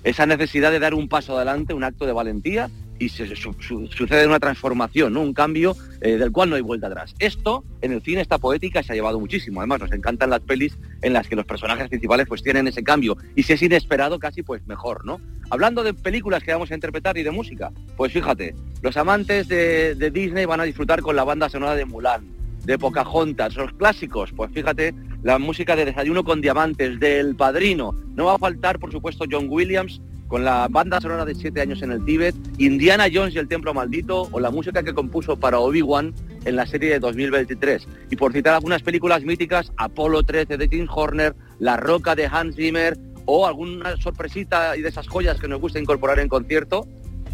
[0.05, 3.88] esa necesidad de dar un paso adelante, un acto de valentía y se, su- su-
[3.88, 7.13] sucede una transformación, un cambio eh, del cual no hay vuelta atrás.
[7.19, 9.60] Esto en el cine, esta poética se ha llevado muchísimo.
[9.60, 13.17] Además, nos encantan las pelis en las que los personajes principales pues tienen ese cambio
[13.36, 15.19] y si es inesperado casi pues mejor, ¿no?
[15.49, 19.95] Hablando de películas que vamos a interpretar y de música, pues fíjate, los amantes de,
[19.95, 22.25] de Disney van a disfrutar con la banda sonora de Mulan,
[22.63, 27.91] de Pocahontas, los clásicos, pues fíjate, la música de Desayuno con Diamantes, del Padrino.
[28.15, 30.01] No va a faltar, por supuesto, John Williams
[30.36, 33.74] con la banda sonora de Siete años en el Tíbet, Indiana Jones y el Templo
[33.74, 37.88] Maldito o la música que compuso para Obi-Wan en la serie de 2023.
[38.12, 42.58] Y por citar algunas películas míticas, Apolo 13 de Tim Horner, La Roca de Hans
[42.58, 46.86] Zimmer o alguna sorpresita y de esas joyas que nos gusta incorporar en concierto,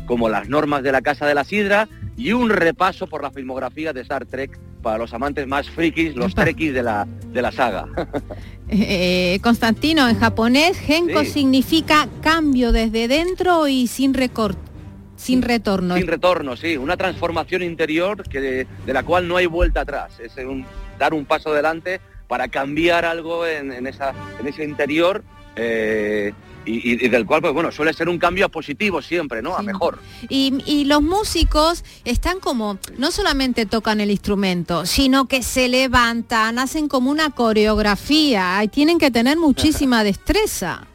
[0.06, 3.93] como las normas de la Casa de la Sidra y un repaso por la filmografía
[3.93, 7.88] de Star Trek para los amantes más frikis, los trekkies de la, de la saga.
[8.74, 11.32] Eh, Constantino, en japonés, Genko Sí.
[11.32, 14.56] significa cambio desde dentro y sin recor
[15.17, 15.97] sin retorno.
[15.97, 20.19] Sin retorno, sí, una transformación interior que de, de la cual no hay vuelta atrás.
[20.21, 20.65] Es un-
[20.97, 25.21] dar un paso adelante para cambiar algo en, en esa, en ese interior
[25.58, 26.32] eh,
[26.65, 29.56] y, del cual, pues bueno, suele ser un cambio positivo siempre, ¿no?
[29.58, 30.00] A mejor.
[30.30, 36.60] Y, y los músicos están como, no solamente tocan el instrumento, sino que se levantan,
[36.60, 40.88] hacen como una coreografía y tienen que tener muchísima destreza.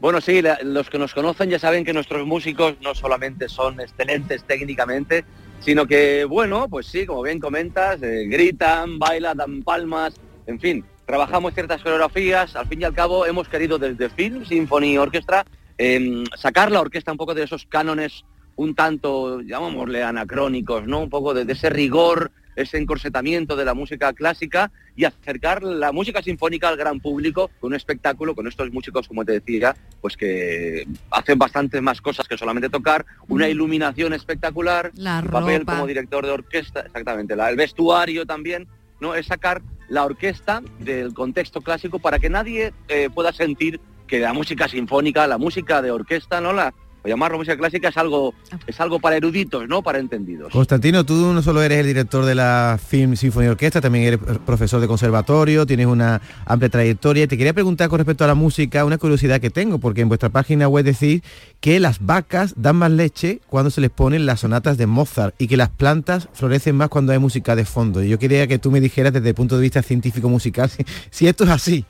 [0.00, 3.80] Bueno, sí, la- los que nos conocen ya saben que nuestros músicos no solamente son
[3.80, 5.24] excelentes técnicamente,
[5.60, 10.14] sino que, bueno, pues sí, como bien comentas, eh, gritan, bailan, dan palmas,
[10.46, 14.98] en fin, trabajamos ciertas coreografías, al fin y al cabo hemos querido desde Film Symphony
[14.98, 15.46] Orchestra
[15.78, 21.00] em, sacar la orquesta un poco de esos cánones un tanto, llamémosle anacrónicos, ¿no?
[21.00, 25.92] Un poco de, de ese rigor, ese encorsetamiento de la música clásica y acercar la
[25.92, 30.14] música sinfónica al gran público con un espectáculo, con estos músicos, como te decía, pues
[30.14, 35.72] que hacen bastantes más cosas que solamente tocar, una iluminación espectacular, La papel ropa.
[35.76, 38.66] como director de orquesta, exactamente, la- el vestuario también,
[39.00, 39.14] ¿no?
[39.14, 44.32] Es sacar la orquesta del contexto clásico para que nadie eh, pueda sentir que la
[44.32, 46.52] música sinfónica, la música de orquesta, ¿no?
[46.52, 48.34] La, o llamarlo música clásica es algo,
[48.66, 50.52] es algo para eruditos, no para entendidos.
[50.52, 54.80] Constantino, tú no solo eres el director de la Film Symphony Orquesta, también eres profesor
[54.80, 57.26] de conservatorio, tienes una amplia trayectoria.
[57.26, 60.28] Te quería preguntar con respecto a la música, una curiosidad que tengo, porque en vuestra
[60.28, 61.22] página web decís
[61.60, 65.48] que las vacas dan más leche cuando se les ponen las sonatas de Mozart y
[65.48, 68.02] que las plantas florecen más cuando hay música de fondo.
[68.02, 70.84] Y yo quería que tú me dijeras desde el punto de vista científico musical si,
[71.10, 71.84] si esto es así.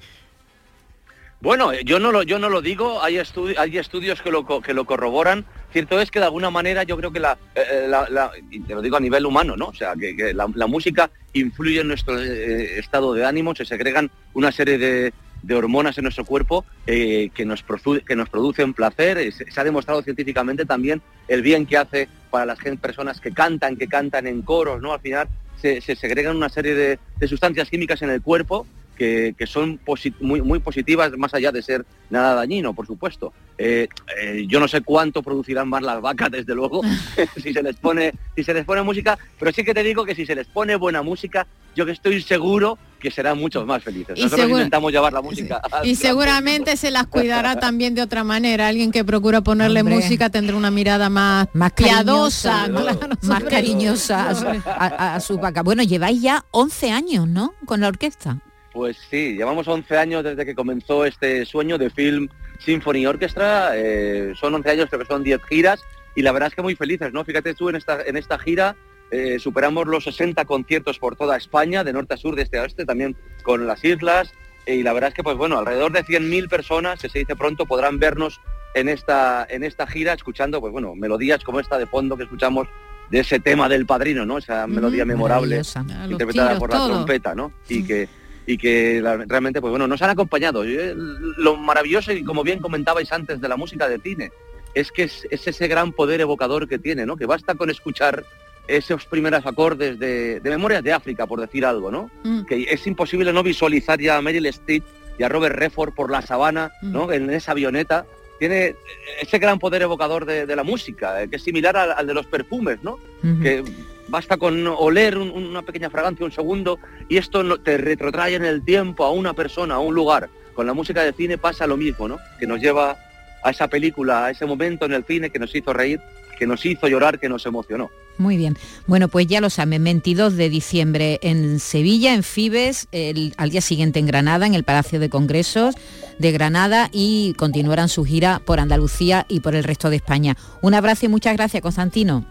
[1.40, 4.74] Bueno, yo no lo, yo no lo digo, hay, estu- hay estudios que lo, que
[4.74, 5.44] lo corroboran.
[5.72, 8.82] Cierto es que de alguna manera yo creo que la, eh, la- y te lo
[8.82, 9.66] digo a nivel humano, ¿no?
[9.66, 14.50] O sea, que, la, música influye en nuestro eh, estado de ánimo, se segregan una
[14.50, 15.12] serie de,
[15.54, 17.64] hormonas en nuestro cuerpo eh, que, nos
[18.04, 19.18] que nos producen placer.
[19.18, 23.30] Eh, Se, se ha demostrado científicamente también el bien que hace para las personas que
[23.30, 24.92] cantan, que cantan en coros, ¿no?
[24.92, 28.66] Al final se, se segregan una serie de sustancias químicas en el cuerpo
[28.98, 29.80] que, que son
[30.20, 33.32] muy, muy positivas, más allá de ser nada dañino, por supuesto.
[33.56, 33.88] Eh,
[34.20, 36.82] eh, yo no sé cuánto producirán más las vacas, desde luego,
[37.42, 40.14] si se les pone, si se les pone música, pero sí que te digo que
[40.14, 44.18] si se les pone buena música, yo que estoy seguro que serán muchos más felices.
[44.18, 45.62] Y Nosotros intentamos llevar la música.
[45.84, 48.66] Y seguramente se las cuidará también de otra manera.
[48.66, 49.94] Alguien que procura ponerle Hombre.
[49.94, 55.14] música tendrá una mirada más, Más piadosa, cariñosa, claro, más cariñosa a, su- a- a-
[55.14, 55.62] a sus vacas.
[55.62, 57.54] Bueno, lleváis ya 11 años, ¿no?
[57.66, 58.38] Con la orquesta.
[58.78, 62.28] Pues sí, llevamos 11 años desde que comenzó este sueño de Film
[62.60, 63.72] Symphony Orchestra.
[63.74, 65.82] eh, son 11 años, creo que son 10 giras
[66.14, 67.24] y la verdad es que muy felices, ¿no?
[67.24, 68.76] Fíjate tú, en esta, en esta gira
[69.10, 72.62] eh, superamos los 60 conciertos por toda España, de norte a sur, de este a
[72.62, 74.32] oeste, también con las islas.
[74.64, 77.34] eh, y la verdad es que, pues bueno, alrededor de 100.000 personas, que se dice
[77.34, 78.40] pronto, podrán vernos
[78.74, 82.68] en esta, en esta gira escuchando, pues bueno, melodías como esta de fondo que escuchamos
[83.10, 84.38] de ese tema del padrino, ¿no?
[84.38, 85.62] Esa melodía memorable
[86.08, 86.88] interpretada tiros, por la todo.
[86.90, 87.52] trompeta, ¿no?
[87.68, 88.08] Y que
[88.50, 90.64] y que la- realmente pues bueno nos han acompañado.
[90.64, 94.32] Eh, Lo maravilloso y como bien comentabais antes de la música de cine
[94.74, 97.16] es que es, es ese gran poder evocador que tiene, ¿no?
[97.16, 98.24] Que basta con escuchar
[98.66, 102.10] esos primeros acordes de, de Memorias de África, por decir algo, ¿no?
[102.24, 102.44] Mm.
[102.44, 104.84] Que es imposible no visualizar ya a Meryl Streep
[105.18, 106.92] y a Robert Redford por la sabana, Mm.
[106.92, 107.12] ¿no?
[107.12, 108.06] En esa avioneta.
[108.38, 108.76] Tiene
[109.20, 112.14] ese gran poder evocador de, de la música, eh, que es similar al, al de
[112.14, 112.98] los perfumes, ¿no?
[113.42, 113.64] que
[114.08, 118.64] basta con oler un- una pequeña fragancia un segundo y esto te retrotrae en el
[118.64, 120.28] tiempo a una persona, a un lugar.
[120.54, 122.18] Con la música de cine pasa lo mismo, ¿no?
[122.40, 122.96] Que nos lleva
[123.44, 126.00] a esa película, a ese momento en el cine que nos hizo reír,
[126.38, 127.90] que nos hizo llorar, que nos emocionó.
[128.16, 128.56] Muy bien.
[128.88, 133.60] Bueno, pues ya lo saben, 22 de diciembre en Sevilla, en Fibes, el- al día
[133.60, 135.76] siguiente en Granada, en el Palacio de Congresos
[136.18, 140.36] de Granada y continuarán su gira por Andalucía y por el resto de España.
[140.62, 142.24] Un abrazo y muchas gracias, Constantino.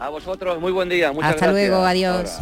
[0.00, 1.12] A vosotros, muy buen día.
[1.12, 1.68] Muchas Hasta gracias.
[1.68, 2.38] luego, adiós.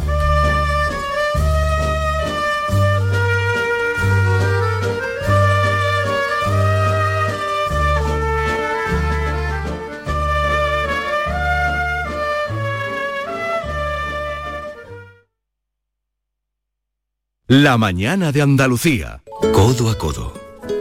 [17.47, 19.21] La mañana de Andalucía.
[19.53, 20.33] Codo a codo.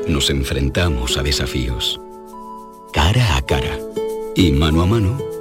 [0.07, 2.01] Nos enfrentamos a desafíos.
[2.93, 3.81] Cara a cara.
[4.37, 5.38] Y mano a mano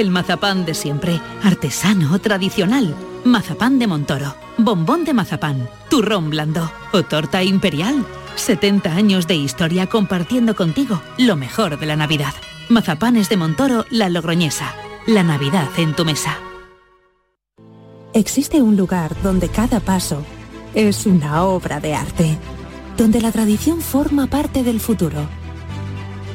[0.00, 2.96] El mazapán de siempre, artesano, tradicional.
[3.22, 8.06] Mazapán de Montoro, bombón de mazapán, turrón blando o torta imperial.
[8.34, 12.32] 70 años de historia compartiendo contigo lo mejor de la Navidad.
[12.70, 14.74] Mazapanes de Montoro, La Logroñesa.
[15.06, 16.38] La Navidad en tu mesa.
[18.14, 20.24] Existe un lugar donde cada paso
[20.72, 22.38] es una obra de arte,
[22.96, 25.28] donde la tradición forma parte del futuro,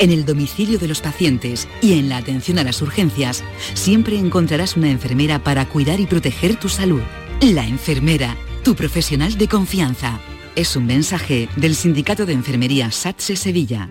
[0.00, 3.44] en el domicilio de los pacientes y en la atención a las urgencias,
[3.74, 7.02] siempre encontrarás una enfermera para cuidar y proteger tu salud.
[7.42, 10.18] La enfermera, tu profesional de confianza.
[10.56, 13.88] Es un mensaje del Sindicato de Enfermería SATSE Sevilla.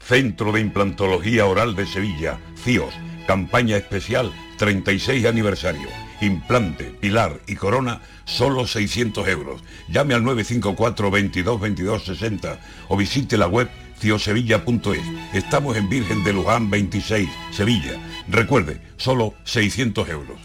[0.00, 2.94] Centro de Implantología Oral de Sevilla, CIOS,
[3.26, 5.88] campaña especial 36 aniversario.
[6.22, 9.62] Implante, pilar y corona, solo 600 euros.
[9.88, 13.68] Llame al 954 22 22 60 o visite la web
[13.98, 15.02] ciosevilla.es.
[15.32, 18.00] Estamos en Virgen de Luján 26, Sevilla.
[18.28, 20.38] Recuerde, solo 600 euros.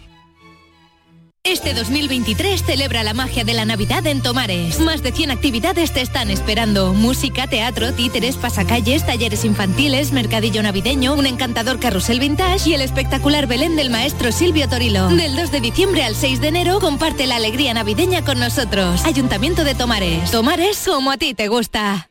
[1.43, 4.79] Este 2023 celebra la magia de la Navidad en Tomares.
[4.79, 6.93] Más de 100 actividades te están esperando.
[6.93, 13.47] Música, teatro, títeres, pasacalles, talleres infantiles, mercadillo navideño, un encantador carrusel vintage y el espectacular
[13.47, 15.07] Belén del maestro Silvio Torilo.
[15.07, 19.03] Del 2 de diciembre al 6 de enero comparte la alegría navideña con nosotros.
[19.05, 20.29] Ayuntamiento de Tomares.
[20.29, 22.10] Tomares como a ti te gusta.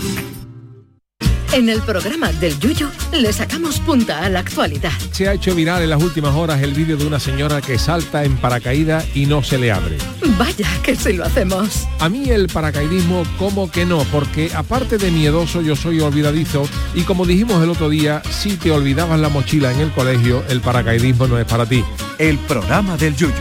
[1.53, 4.93] En el programa del Yuyo le sacamos punta a la actualidad.
[5.11, 8.23] Se ha hecho viral en las últimas horas el vídeo de una señora que salta
[8.23, 9.97] en paracaídas y no se le abre.
[10.39, 11.89] Vaya que si lo hacemos.
[11.99, 17.01] A mí el paracaidismo como que no, porque aparte de miedoso yo soy olvidadizo y
[17.01, 21.27] como dijimos el otro día, si te olvidabas la mochila en el colegio, el paracaidismo
[21.27, 21.83] no es para ti.
[22.17, 23.35] El programa del Yuyo,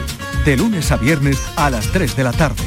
[0.45, 2.65] de lunes a viernes a las 3 de la tarde.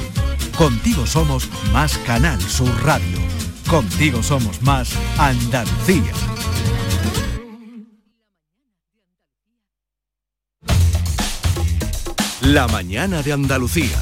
[0.58, 3.43] Contigo somos más Canal Sur Radio.
[3.70, 6.12] Contigo somos más Andalucía.
[12.42, 13.98] La mañana de Andalucía.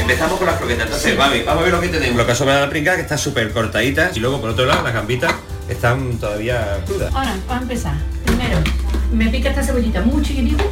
[0.00, 0.86] Empezamos con las croquetas.
[0.86, 2.16] Entonces, mami, vamos a ver lo que tenemos.
[2.16, 4.10] Lo que sobra la pringa, que está súper cortadita.
[4.14, 5.34] Y luego, por otro lado, las gambitas
[5.68, 7.14] están todavía crudas.
[7.14, 7.94] Ahora, para empezar,
[8.40, 8.62] primero,
[9.12, 10.64] me pica esta cebollita muy chiquitita.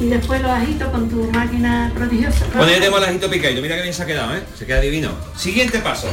[0.00, 2.46] Y después los ajitos con tu máquina prodigiosa.
[2.54, 3.62] Bueno, ya tenemos el ajito picadito.
[3.62, 4.42] Mira que bien se ha quedado, ¿eh?
[4.56, 5.10] Se queda divino.
[5.36, 6.08] Siguiente paso.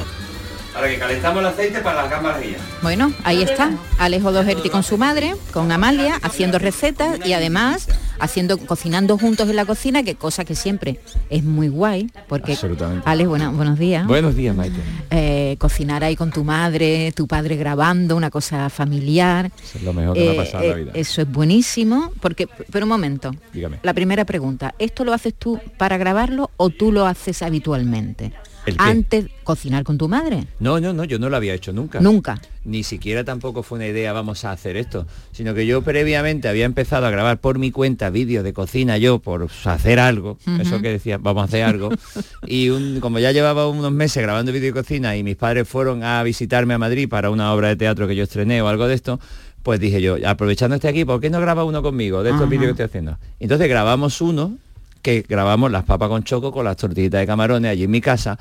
[0.76, 2.59] Ahora que calentamos el aceite para las gambas guías.
[2.82, 3.71] Bueno, ahí está.
[3.97, 7.88] Alejo Doherty con su madre, con Amalia, haciendo recetas y además
[8.19, 10.99] haciendo, cocinando juntos en la cocina, que cosa que siempre
[11.30, 13.03] es muy guay, porque Absolutamente.
[13.09, 14.05] Alex, buena- buenos días.
[14.05, 14.76] Buenos días, Maite.
[15.11, 19.51] Eh, cocinar ahí con tu madre, tu padre grabando, una cosa familiar.
[19.63, 20.91] Eso es lo mejor que me ha Eh, pasado en la eh, vida.
[20.93, 23.80] Eso es buenísimo, porque, pero un momento, Dígame.
[23.82, 28.34] la primera pregunta, ¿esto lo haces tú para grabarlo o tú lo haces habitualmente?
[28.78, 30.45] Antes cocinar con tu madre.
[30.59, 31.99] No, no, no, yo no lo había hecho nunca.
[32.01, 32.41] Nunca.
[32.63, 36.66] Ni siquiera tampoco fue una idea, vamos a hacer esto, sino que yo previamente había
[36.66, 40.89] empezado a grabar por mi cuenta vídeos de cocina yo por hacer algo, eso que
[40.89, 41.89] decía, vamos a hacer algo.
[42.47, 46.03] y un- como ya llevaba unos meses grabando vídeo de cocina y mis padres fueron
[46.03, 48.95] a visitarme a Madrid para una obra de teatro que yo estrené o algo de
[48.95, 49.20] esto,
[49.61, 52.49] pues dije yo, aprovechando este aquí, ¿por qué no graba uno conmigo de estos Ajá.
[52.49, 53.18] vídeos que estoy haciendo?
[53.39, 54.57] Entonces grabamos uno
[55.06, 58.39] que grabamos las papas con choco con las tortillitas de camarones allí en mi casa.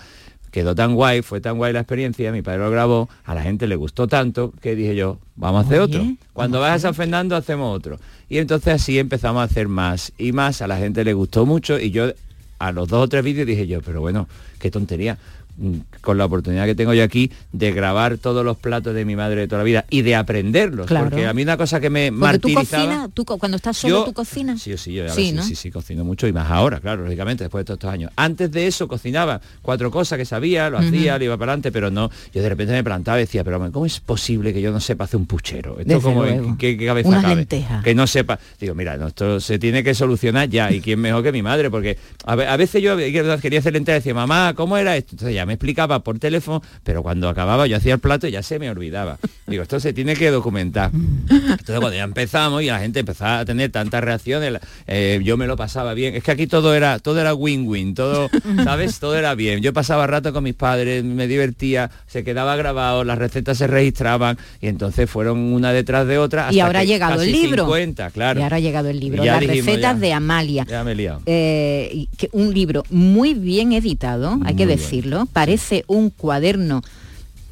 [0.51, 3.67] Quedó tan guay, fue tan guay la experiencia, mi padre lo grabó, a la gente
[3.67, 6.17] le gustó tanto que dije yo, vamos a hacer Oye, otro.
[6.33, 7.99] Cuando vas a San Fernando hacemos otro.
[8.31, 11.79] Y entonces así empezamos a hacer más y más, a la gente le gustó mucho
[11.79, 12.11] y yo
[12.59, 14.27] a los dos o tres vídeos dije yo, pero bueno,
[14.59, 15.19] qué tontería.
[15.57, 19.17] Mm, Con la oportunidad que tengo yo aquí de grabar todos los platos de mi
[19.17, 20.87] madre de toda la vida y de aprenderlos.
[20.87, 21.11] Claro.
[21.11, 22.85] Porque a mí una cosa que me Porque tú martirizaba...
[22.85, 24.61] cocinas, tú co- cuando estás solo Yo- tú cocinas.
[24.61, 25.43] Sí, sí, yo Sí, ¿no?
[25.43, 28.11] sí, sí, cocino mucho y más ahora, claro, lógicamente, después de todos estos años.
[28.17, 31.91] Antes de eso cocinaba cuatro cosas que sabía, lo hacía, lo iba para adelante, pero
[31.91, 34.81] no, yo de repente me plantaba y decía, pero ¿cómo es posible que yo no
[34.81, 35.79] sepa hacer un puchero?
[35.79, 36.49] Esto como luego.
[36.49, 37.47] ¿en qué, qué cabeza Unas cabe?
[37.83, 38.39] Que no sepa.
[38.61, 41.71] Digo, mira, no, esto se tiene que solucionar ya, y quién mejor que mi madre,
[41.71, 45.11] porque a, ve- a veces yo quería hacer lentejas y decía, mamá, ¿cómo era esto?
[45.13, 48.43] Entonces ya me explicaba por teléfono, pero cuando acababa yo hacía el plato y ya
[48.43, 49.19] se me olvidaba.
[49.47, 50.91] Digo, esto se tiene que documentar.
[50.95, 55.47] Entonces cuando ya empezamos y la gente empezaba a tener tantas reacciones, eh, yo me
[55.47, 56.15] lo pasaba bien.
[56.15, 58.31] Es que aquí todo era todo era win-win, todo,
[58.65, 58.99] ¿sabes?
[58.99, 59.61] Todo era bien.
[59.61, 64.39] Yo pasaba rato con mis padres, me divertía, se quedaba grabado, las recetas se registraban
[64.61, 66.49] y entonces fueron una detrás de otra.
[66.51, 67.65] Y hasta ahora ha llegado el libro.
[67.65, 68.41] 50, claro.
[68.41, 70.01] Y ahora ha llegado el libro, Y las dijimos, recetas ya.
[70.01, 70.67] de Amalia.
[70.69, 71.21] Ya me he liado.
[71.27, 76.80] Eh, y que un libro muy bien editado, hay que decirlo, parece un cuaderno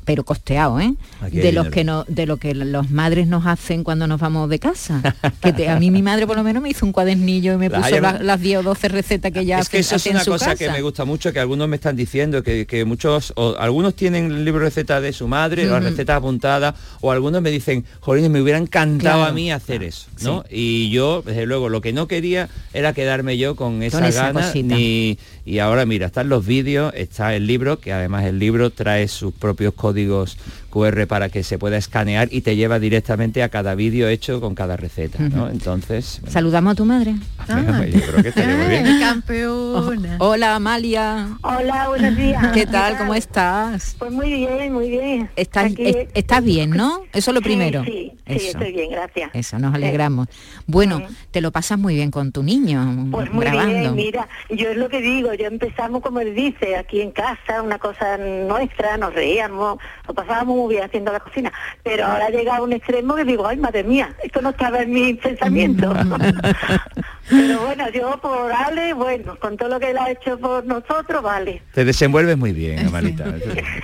[0.05, 0.95] pero costeado, ¿eh?
[1.21, 1.71] Aquí De los dinero.
[1.71, 5.01] que no, de lo que los madres nos hacen cuando nos vamos de casa.
[5.41, 7.69] Que te- a mí mi madre por lo menos me hizo un cuadernillo y me
[7.69, 10.11] Las puso la- las 10 o 12 recetas que ella es que eso es hace
[10.11, 10.57] una cosa casa.
[10.57, 14.27] que me gusta mucho que algunos me están diciendo que, que muchos o algunos tienen
[14.27, 18.31] el libro de recetas de su madre las recetas apuntadas o algunos me dicen jolines
[18.31, 21.93] me hubiera encantado Claro, a mí hacer eso no y yo desde luego lo que
[21.93, 26.45] no quería era quedarme yo con esa, esa gana ni y ahora mira están los
[26.47, 30.39] vídeos está el libro que además el libro trae sus propios códigos códigos
[30.73, 34.55] QR para que se pueda escanear y te lleva directamente a cada vídeo hecho con
[34.55, 35.49] cada receta ¿no?
[35.51, 37.15] Entonces bueno, Saludamos a tu madre.
[37.49, 40.17] yo creo que estaría muy bien campeona.
[40.19, 41.29] Hola Amalia.
[41.43, 42.47] Hola, buenos días.
[42.53, 42.97] ¿Qué tal?
[42.97, 43.97] ¿Cómo estás?
[43.99, 45.31] Pues muy bien, muy bien.
[45.37, 47.03] Estás, Aquí- es- estás bien, ¿no?
[47.13, 47.85] Eso es lo primero.
[47.85, 48.47] Sí, sí, Eso.
[48.59, 49.31] estoy bien, gracias.
[49.35, 50.29] Eso, nos alegramos.
[50.67, 53.75] Bueno, te lo pasas muy bien con tu niño, Pues muy grabando.
[53.79, 57.61] bien, mira, yo es lo que digo, yo empezamos como él dice, aquí en casa,
[57.63, 61.53] una cosa nuestra, nos reíamos, lo pasábamos muy bien haciendo la cocina,
[61.83, 64.93] pero ahora llega a un extremo que digo, ay madre mía, esto no estaba en
[64.93, 65.97] mis pensamientos.
[67.29, 71.23] pero bueno, yo por Ale, bueno, con todo lo que él ha hecho por nosotros,
[71.23, 71.63] vale.
[71.75, 73.25] te desenvuelves muy bien Amalita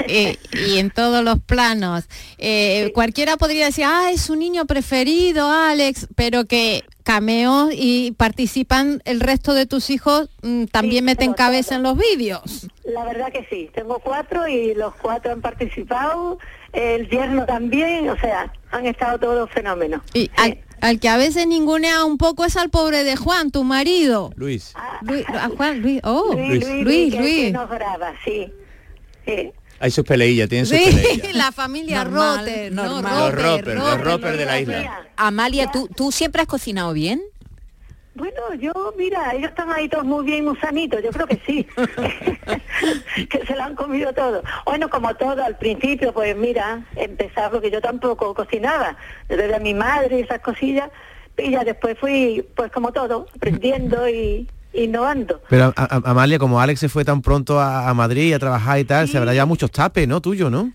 [0.08, 2.08] Eh, y en todos los planos.
[2.38, 9.00] Eh, cualquiera podría decir, ah, es su niño preferido, Alex, pero que cameos y participan
[9.06, 12.68] el resto de tus hijos, mm, también meten cabeza en los vídeos.
[12.84, 16.38] La verdad que sí, tengo cuatro y los cuatro han participado,
[16.72, 20.02] el yerno también, o sea, han estado todos fenómenos.
[20.14, 23.64] Y al, al que a veces ningunea un poco es al pobre de Juan, tu
[23.64, 24.30] marido.
[24.36, 24.74] Luis.
[25.02, 27.14] Luis, a Juan, Luis, oh, Luis, Luis, Luis, Luis.
[27.14, 28.52] que- que nos graba, sí.
[29.26, 29.50] Sí.
[29.80, 33.02] hay sus peleillas tienen sus Sí, peleillas la familia Normal, Rotter, normal.
[33.02, 34.04] no, los Roper, Roper, los Roper.
[34.06, 37.20] Roper de la isla Amalia, ¿tú, ¿tú siempre has cocinado bien?
[38.18, 41.64] Bueno, yo, mira, ellos están ahí todos muy bien musanitos, yo creo que sí,
[43.30, 44.42] que se lo han comido todo.
[44.64, 48.96] Bueno, como todo, al principio, pues mira, empezar, porque yo tampoco cocinaba,
[49.28, 50.90] desde mi madre y esas cosillas,
[51.36, 54.48] y ya después fui, pues como todo, aprendiendo y
[54.84, 55.40] innovando.
[55.48, 58.78] Pero a- a- Amalia, como Alex se fue tan pronto a, a Madrid a trabajar
[58.78, 60.20] y tal, se habrá ya muchos tapes, ¿no?
[60.20, 60.72] Tuyo, ¿no?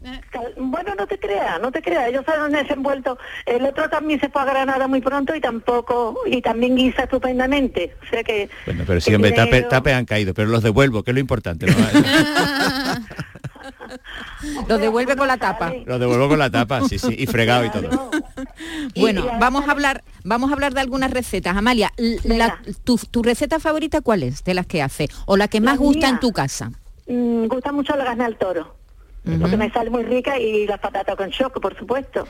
[0.58, 3.18] Bueno, no te creas, no te creas, ellos se han desenvuelto.
[3.45, 7.95] El otro también se fue a Granada muy pronto y tampoco, y también guisa estupendamente.
[8.06, 11.04] O sea que bueno pero sí hombre tiene- tapes tapes han caído pero los devuelvo
[11.04, 11.74] que es lo importante ¿no?
[14.68, 15.72] Lo devuelve con la tapa.
[15.86, 18.12] los devuelvo con la tapa sí sí y fregado y todo
[18.96, 21.56] Bueno, vamos a hablar, vamos a hablar de algunas recetas.
[21.56, 21.92] Amalia,
[22.24, 25.08] la- tu, tu receta favorita cuál es de las que hace?
[25.26, 26.72] O la que más La gusta en tu casa.
[27.08, 28.76] Mm, gusta mucho la gana al toro,
[29.40, 32.28] porque me sale muy rica y las patatas con choco, por supuesto.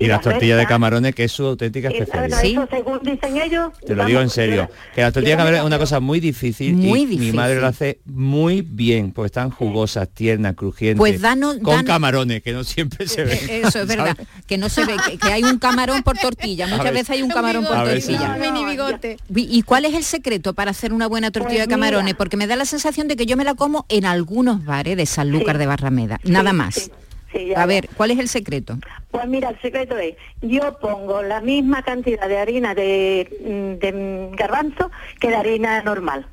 [0.00, 2.44] Y las tortillas de camarones, que es su auténtica bueno, especialidad.
[2.44, 3.72] eso según dicen ellos.
[3.84, 4.70] Te lo digo en serio.
[4.94, 7.32] Que la tortilla de camarones es una cosa muy difícil Muy y difícil.
[7.32, 10.98] mi madre lo hace muy bien, pues están jugosas, tiernas, crujientes.
[10.98, 13.38] Pues danos- con danos- camarones, que no siempre se ven.
[13.48, 14.28] Eh, Eso es verdad, ¿sabes?
[14.46, 17.22] que no se ve, que, que hay un camarón por tortilla, A muchas veces hay
[17.22, 18.36] un camarón por tortilla.
[18.36, 18.40] sí.
[18.40, 19.16] mini bigote.
[19.34, 22.04] ¿Y cuál es el secreto para hacer una buena tortilla Pues de camarones?
[22.04, 22.18] mira.
[22.18, 25.06] Porque me da la sensación de que yo me la como en algunos bares de
[25.06, 26.90] Sanlúcar de Barrameda, nada más.
[27.32, 28.78] Sí, A ver, ¿cuál es el secreto?
[29.10, 33.92] Pues mira, el secreto es, yo pongo la misma cantidad de harina de, mm, de
[33.92, 36.26] mm, garbanzo que de harina normal.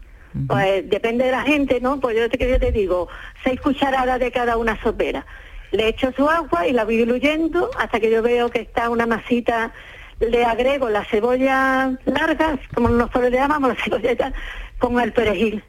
[0.47, 2.01] Pues depende de la gente, ¿no?
[2.01, 3.07] Pues yo te, yo te digo,
[3.41, 5.25] seis cucharadas de cada una sopera.
[5.71, 9.05] Le echo su agua y la voy diluyendo hasta que yo veo que está una
[9.05, 9.71] masita.
[10.19, 14.33] Le agrego la cebolla larga, como nosotros le llamamos la cebolleta,
[14.77, 15.63] con el perejil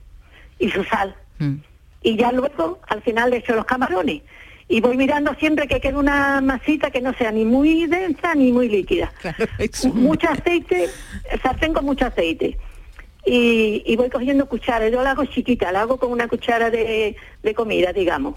[0.59, 1.15] y su sal
[2.07, 4.23] y ya luego al final le echo los camarones
[4.69, 8.53] y voy mirando siempre que quede una masita que no sea ni muy densa ni
[8.53, 9.13] muy líquida.
[9.95, 10.89] Mucho aceite,
[11.43, 12.59] sartén con mucho aceite.
[13.29, 17.17] Y, y voy cogiendo cucharas, yo la hago chiquita, la hago con una cuchara de,
[17.43, 18.35] de comida, digamos.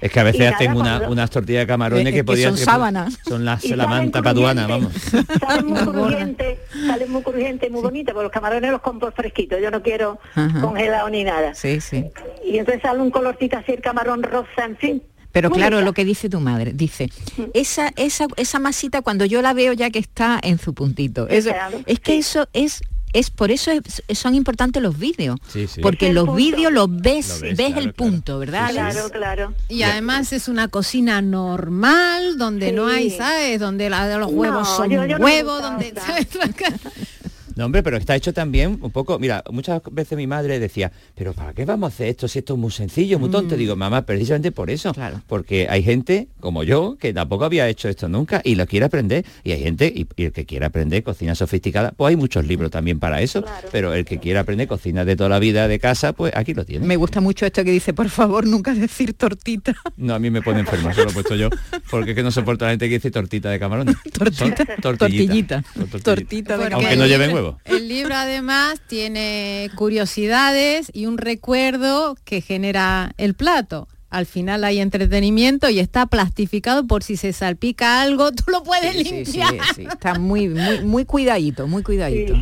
[0.00, 2.16] Es que a veces Y nada, hacen una- cuando- unas tortillas de camarones Es que
[2.20, 3.18] que podían son sábanas.
[3.22, 4.94] Son la, Y la manta paduana, vamos.
[4.94, 9.60] crujientes, Salen muy crujientes, salen muy crujientes, muy bonitas, porque los camarones los compro fresquitos,
[9.60, 10.58] yo no quiero Ajá.
[10.62, 11.54] congelado ni nada.
[11.54, 12.06] Sí, sí.
[12.46, 15.02] Y entonces sale un colorcito así el camarón rosa, en fin.
[15.34, 15.84] Pero Muy claro, rica.
[15.84, 17.10] lo que dice tu madre, dice,
[17.52, 21.28] esa, esa, esa masita cuando yo la veo ya que está en su puntito.
[21.28, 22.80] Eso- Claro, es que eso es,
[23.12, 25.36] es por eso es- son importantes los vídeos.
[25.48, 25.80] Sí, sí.
[25.80, 26.36] Porque los punto.
[26.36, 28.66] vídeos los ves, Lo ves, ves, el punto, ¿verdad?
[28.76, 29.10] Alex?
[29.12, 29.52] claro.
[29.68, 33.16] Y además es una cocina normal, donde no hay, Sí.
[33.18, 33.58] ¿sabes?
[33.58, 35.92] Donde la de los No, huevos son yo- yo huevos, donde...
[37.56, 41.32] No, hombre, pero está hecho también un poco, mira, muchas veces mi madre decía, pero
[41.32, 43.32] ¿para qué vamos a hacer esto si esto es muy sencillo, muy Mm.
[43.32, 43.56] tonto?
[43.56, 44.92] Digo, mamá, precisamente por eso,
[45.26, 49.24] porque hay gente como yo que tampoco había hecho esto nunca y lo quiere aprender,
[49.44, 52.70] y hay gente, y, y el que quiera aprender cocina sofisticada, pues hay muchos libros
[52.70, 56.12] también para eso, pero el que quiera aprender cocina de toda la vida de casa,
[56.12, 56.86] pues aquí lo tiene.
[56.86, 59.74] Me gusta mucho esto que dice, por favor, nunca decir tortita.
[59.96, 61.50] No, a mí me pone enfermo, eso lo he puesto yo,
[61.90, 63.94] porque es que no soporto a la gente que dice tortita de camarones.
[64.12, 65.62] Tortita, tortillita.
[66.02, 72.40] Tortita Porque Aunque no lleven libro- El libro además tiene curiosidades y un recuerdo que
[72.40, 73.88] genera el plato.
[74.10, 78.92] Al final hay entretenimiento y está plastificado por si se salpica algo, tú lo puedes
[78.92, 79.66] Sí, sí, sí, limpiar.
[79.74, 82.34] sí, está muy, muy, muy cuidadito, muy cuidadito.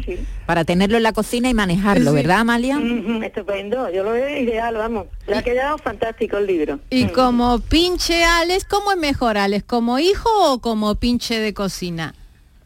[0.44, 2.16] Para tenerlo en la cocina y manejarlo, Sí.
[2.16, 2.76] ¿verdad, Amalia?
[2.76, 5.06] Ujú, Estupendo, yo lo veo ideal, vamos.
[5.26, 6.78] Le ha quedado fantástico el libro.
[6.90, 9.64] Y como pinche Alex, ¿cómo es mejor Alex?
[9.64, 12.14] ¿Como hijo o como pinche de cocina?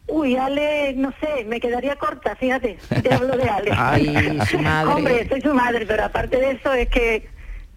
[0.07, 3.71] Uy, Ale, no sé, me quedaría corta, fíjate, te hablo de Ale.
[3.77, 4.93] Ay, su madre.
[4.93, 7.27] Hombre, soy su madre, pero aparte de eso es que,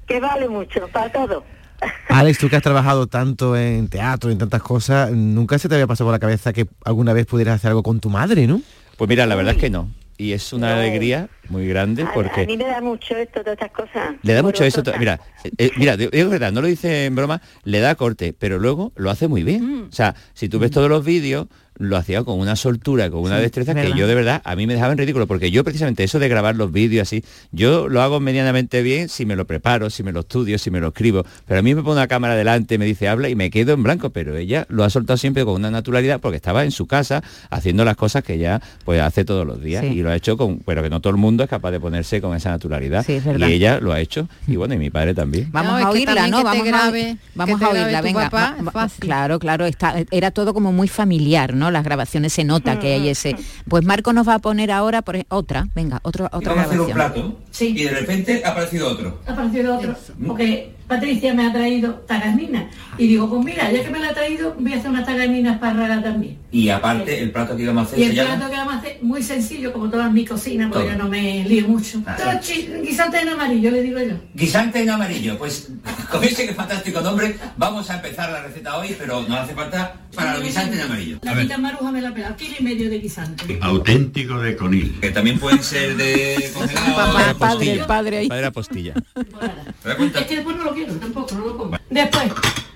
[0.06, 1.44] que vale mucho, para todo.
[2.08, 5.86] Alex, tú que has trabajado tanto en teatro, en tantas cosas, nunca se te había
[5.86, 8.60] pasado por la cabeza que alguna vez pudieras hacer algo con tu madre, ¿no?
[8.96, 9.88] Pues mira, la verdad es que no.
[10.18, 12.42] Y es una alegría muy grande A, porque...
[12.42, 14.16] a mí me da mucho esto, todas estas cosas.
[14.20, 14.82] Le da mucho eso.
[14.82, 15.00] Borrosas.
[15.00, 15.20] Mira,
[15.56, 18.92] eh, mira, digo digo verdad, no lo dice en broma, le da corte, pero luego
[18.96, 19.86] lo hace muy bien.
[19.88, 21.46] O sea, si tú ves todos los vídeos,
[21.80, 24.66] lo hacía con una soltura, con una Sí, destreza que yo de verdad, a mí
[24.66, 28.02] me dejaba en ridículo, porque yo precisamente eso de grabar los vídeos así, yo lo
[28.02, 31.24] hago medianamente bien si me lo preparo, si me lo estudio, si me lo escribo,
[31.46, 33.82] pero a mí me pone una cámara delante, me dice habla y me quedo en
[33.82, 37.22] blanco, pero ella lo ha soltado siempre con una naturalidad porque estaba en su casa
[37.48, 39.92] haciendo las cosas que ella pues hace todos los días Sí.
[39.92, 42.20] y lo ha hecho con, pero que no todo el mundo es capaz de ponerse
[42.20, 43.48] con esa naturalidad Sí, es verdad.
[43.48, 45.48] y ella lo ha hecho y bueno y mi padre también.
[45.50, 46.44] Vamos No, a oírla, ¿no?
[46.44, 48.24] Vamos, grabe- a, vamos a oírla, venga.
[48.28, 49.00] papá, va- va- fácil.
[49.00, 51.69] claro, claro, está, era todo como muy familiar, ¿no?
[51.70, 53.36] Las grabaciones se nota que hay ese.
[53.68, 56.80] Pues Marco nos va a poner ahora por otra, venga, otro, otra Vamos a hacer
[56.80, 57.32] un grabación.
[57.32, 59.20] plato y de repente ha aparecido otro.
[59.26, 59.94] ha aparecido otro,
[60.26, 62.64] porque Patricia me ha traído taganinas.
[62.98, 65.58] Y digo, pues mira, ya que me la ha traído, voy a hacer unas taganinas
[65.60, 66.36] para Rara también.
[66.50, 68.34] Y aparte, el plato que íbamos a hacer Y se el llama...
[68.36, 70.96] plato que vamos a hacer, muy sencillo, como toda mi cocina, porque Todo.
[70.98, 72.02] yo no me lío mucho.
[72.06, 74.14] Ah, Todo guisante en amarillo, le digo yo.
[74.34, 75.38] Guisante en amarillo.
[75.38, 75.68] Pues
[76.10, 80.34] con ese fantástico nombre vamos a empezar la receta hoy, pero no hace falta para
[80.34, 81.18] los guisantes en amarillo.
[81.22, 83.58] La tita maruja me la pela, kilo y medio de guisante.
[83.62, 84.98] Auténtico de conil.
[85.00, 87.38] Que también pueden ser de congelado.
[87.38, 88.28] padre, el padre ahí.
[88.28, 88.94] Padre apostilla.
[89.86, 91.70] Es que después no lo quiero, tampoco, no lo.
[91.90, 92.24] Después,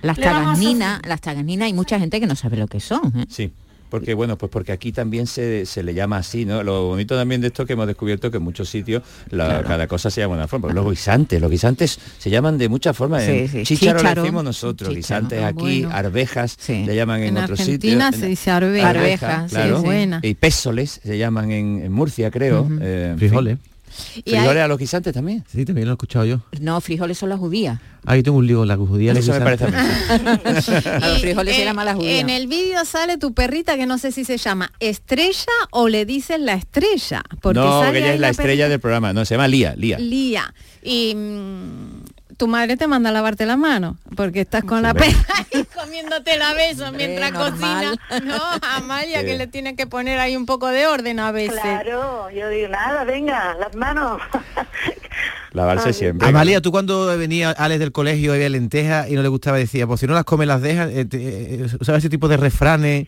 [0.03, 3.13] Las taganinas, las taganinas hay mucha gente que no sabe lo que son.
[3.17, 3.25] ¿eh?
[3.29, 3.53] Sí.
[3.91, 6.65] Porque bueno, pues porque aquí también se, se le llama así, ¿no?
[6.65, 9.87] Lo bonito también de esto es que hemos descubierto que en muchos sitios la- cada
[9.87, 10.73] cosa se llama de una forma.
[10.73, 13.23] Los guisantes, los guisantes se llaman de muchas formas.
[13.23, 13.63] Sí, En sí.
[13.63, 14.15] Chícharo, Chícharo.
[14.17, 14.97] le decimos nosotros, Chícharo.
[14.97, 15.91] guisantes Ah, aquí, bueno.
[15.97, 18.21] arvejas le llaman en, En otros Argentina sitios.
[18.21, 18.89] se dice arveja.
[18.89, 19.79] Arveja, sí, claro.
[19.79, 19.85] sí.
[19.85, 20.19] Buena.
[20.25, 22.67] Y pésoles se llaman en, en Murcia, creo.
[22.81, 23.59] Eh, en Frijoles.
[23.61, 23.74] fin.
[24.17, 25.45] Y Frijoles hay- a los guisantes también.
[25.51, 26.41] Sí, también lo he escuchado yo.
[26.61, 27.81] No, frijoles son las judías.
[28.07, 29.13] Ahí tengo un lío con la judía.
[29.13, 29.77] Eso me parece a mí.
[31.03, 34.73] A los frijoles en, el vídeo sale tu perrita que no sé si se llama
[34.79, 37.23] estrella o le dicen la estrella.
[37.41, 39.13] Porque no, sale que ella es la estrella perrita del programa.
[39.13, 39.99] No, se llama Lía, Lía.
[39.99, 40.55] Lía.
[40.83, 42.04] Y mm,
[42.37, 45.17] tu madre te manda a lavarte la mano porque estás con la perra
[45.53, 47.53] ahí comiéndote la beso mientras normal.
[47.53, 48.21] cocina.
[48.25, 48.43] No,
[48.77, 49.27] Amalia Sí.
[49.27, 51.61] que le tiene que poner ahí un poco de orden a veces.
[51.61, 54.21] Claro, yo digo, nada, venga, las manos.
[55.53, 56.29] Lavarse siempre.
[56.29, 60.01] Amalia, tú cuando venía Alex del colegio había lentejas y no le gustaba, decía, pues
[60.01, 63.07] si no las come las dejas, eh, te- eh, ¿usaba ese tipo de refranes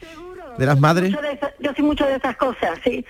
[0.57, 1.11] de las madres?
[1.11, 3.05] Mucho de esa- yo soy mucho de esas cosas, sí.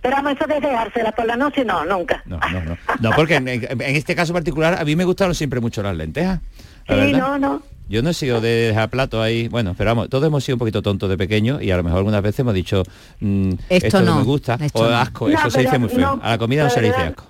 [0.00, 2.22] Pero vamos, eso de dejárselas por la noche, no, nunca.
[2.26, 2.78] No, no, no.
[3.00, 6.40] No, porque en, en este caso particular a mí me gustaron siempre mucho las lentejas.
[6.86, 7.18] la Sí, verdad.
[7.18, 7.62] no, no.
[7.88, 10.58] Yo no he sido de dejar plato ahí, bueno, pero vamos, todos hemos sido un
[10.58, 12.82] poquito tontos de pequeño y a lo mejor algunas veces hemos dicho,
[13.20, 16.16] mm, Esto esto, no, me gusta, esto o asco, No, eso se dice muy feo.
[16.16, 17.24] no, a la comida no la se le dice asco.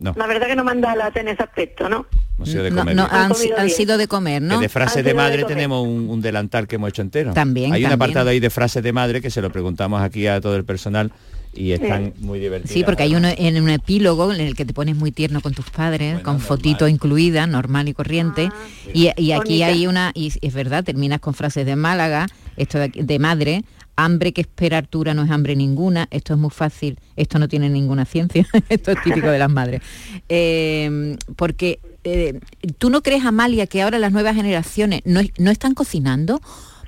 [0.00, 2.06] No, La verdad que no manda lata en ese aspecto, ¿no?
[2.36, 2.96] hemos sido de comer.
[2.96, 4.56] no, han, sido de comer, ¿no?
[4.56, 7.32] Que de frases de madre tenemos un, un delantal que hemos hecho entero.
[7.32, 10.40] También, Hay un apartado ahí de frases de madre que se lo preguntamos aquí a
[10.40, 11.12] todo el personal
[11.54, 12.72] y están muy divertidas.
[12.74, 15.52] Sí, porque hay uno en un epílogo en el que te pones muy tierno con
[15.54, 18.50] tus padres, con fotito incluida, normal y corriente.
[18.94, 19.66] y, y aquí Bonita.
[19.66, 22.26] hay una, y es verdad, terminas con frases de Málaga,
[22.56, 23.64] esto de, aquí- de madre,
[23.96, 27.68] hambre que espera Artura no es hambre ninguna, esto es muy fácil, esto no tiene
[27.68, 29.82] ninguna ciencia, esto es típico de las madres.
[30.34, 32.40] Eh, porque eh,
[32.78, 36.40] tú no crees, Amalia, que ahora las nuevas generaciones no, no están cocinando.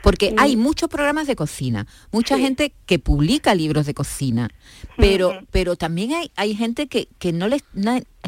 [0.05, 4.51] Porque hay muchos programas de cocina, mucha gente que publica libros de cocina,
[4.99, 7.65] pero, pero también hay, hay gente que, que no les,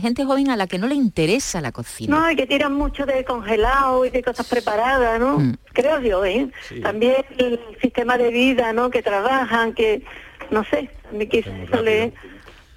[0.00, 2.18] gente joven a la que no le interesa la cocina.
[2.18, 5.38] No, y que tiran mucho de congelado y de cosas preparadas, ¿no?
[5.38, 5.56] Mm.
[5.74, 6.48] Creo yo, ¿eh?
[6.82, 8.90] También el sistema de vida, ¿no?
[8.90, 10.02] Que trabajan, que,
[10.50, 12.12] no sé, eso le...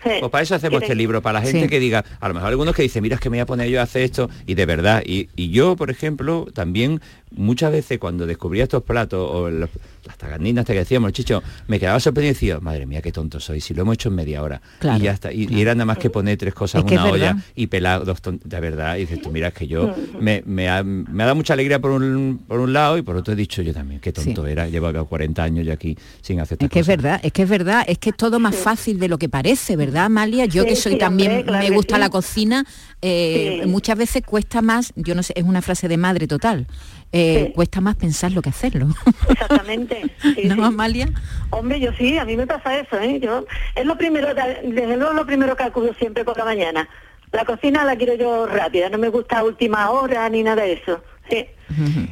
[0.02, 0.12] Sí.
[0.22, 1.68] Pues para eso hacemos Quieren- este libro, para la gente Sí.
[1.68, 3.68] que diga, a lo mejor algunos que dicen, mira, es que me voy a poner
[3.68, 7.02] yo a hacer esto, y de verdad, y, y yo, por ejemplo, también
[7.36, 9.70] muchas veces cuando descubría estos platos, o los-
[10.06, 13.62] las taganinas que decíamos, chicho, me quedaba sorprendido y decía, madre mía, qué tonto soy,
[13.62, 14.62] si lo hemos hecho en media hora.
[14.80, 16.98] Claro, y ya está, y, y era nada más que poner tres cosas Es en
[17.00, 20.42] una olla y pelar dos de verdad, y dices tú, mira, es que yo me,
[20.46, 23.34] me ha, me ha dado mucha alegría por un, por un lado, y por otro
[23.34, 26.58] he dicho yo también, qué tonto era, llevo acá 40 años yo aquí sin hacer
[26.62, 29.08] Es que es verdad, es que es verdad, es que es todo más fácil de
[29.10, 30.46] lo que parece, ¿verdad, Amalia?
[30.46, 32.00] Yo Sí, que soy sí, también, hombre, claro me gusta sí.
[32.00, 32.66] la cocina,
[33.02, 33.70] eh, Sí.
[33.70, 36.68] muchas veces cuesta más, yo no sé, es una frase de madre total,
[37.12, 37.54] eh, Sí.
[37.54, 38.88] cuesta más pensarlo que hacerlo.
[39.30, 40.14] Exactamente.
[40.22, 40.62] Sí, ¿No, sí.
[40.62, 41.10] Amalia?
[41.50, 43.20] Hombre, yo sí, a mí me pasa eso, ¿eh?
[43.20, 43.46] Yo,
[43.76, 46.88] es lo primero, desde luego lo primero que acudo siempre por la mañana.
[47.32, 51.04] La cocina la quiero yo rápida, no me gusta última hora ni nada de eso.
[51.30, 51.46] Sí.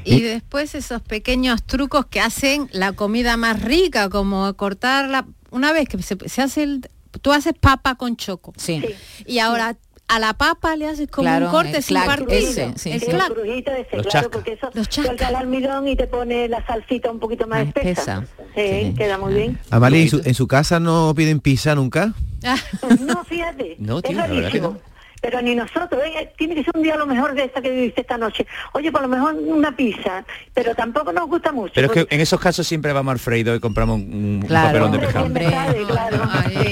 [0.03, 5.25] Y después esos pequeños trucos que hacen la comida más rica, como cortarla.
[5.49, 6.87] Una vez que se, se hace el,
[7.21, 8.53] tú haces papa con choco.
[8.57, 8.83] Sí.
[9.25, 9.75] Y ahora
[10.10, 12.32] a la papa le haces como Claro, un corte sin partir.
[12.38, 13.08] ese, sí, El sí.
[13.08, 13.34] clac.
[13.34, 17.12] Crujito ese, Los claro, porque eso Los suelta el almidón y te pone la salsita
[17.12, 18.24] un poquito más, Más espesa.
[18.24, 18.43] espesa.
[18.55, 19.60] Sí, queda muy bien.
[19.70, 22.14] Amalia, ¿en su, en su casa no piden pizza nunca?
[23.01, 23.76] No, fíjate.
[23.80, 24.78] No, tío, es rarísimo.
[25.22, 26.32] Pero ni nosotros, ¿eh?
[26.38, 28.45] tiene que ser un día a lo mejor de esta que viviste esta noche.
[28.74, 31.74] Oye, por lo mejor una pizza, pero tampoco nos gusta mucho.
[31.76, 34.68] Pero es que en esos casos siempre vamos al Freído y compramos un, un Claro,
[34.68, 35.26] papelón de pescado.
[35.26, 35.49] hombre,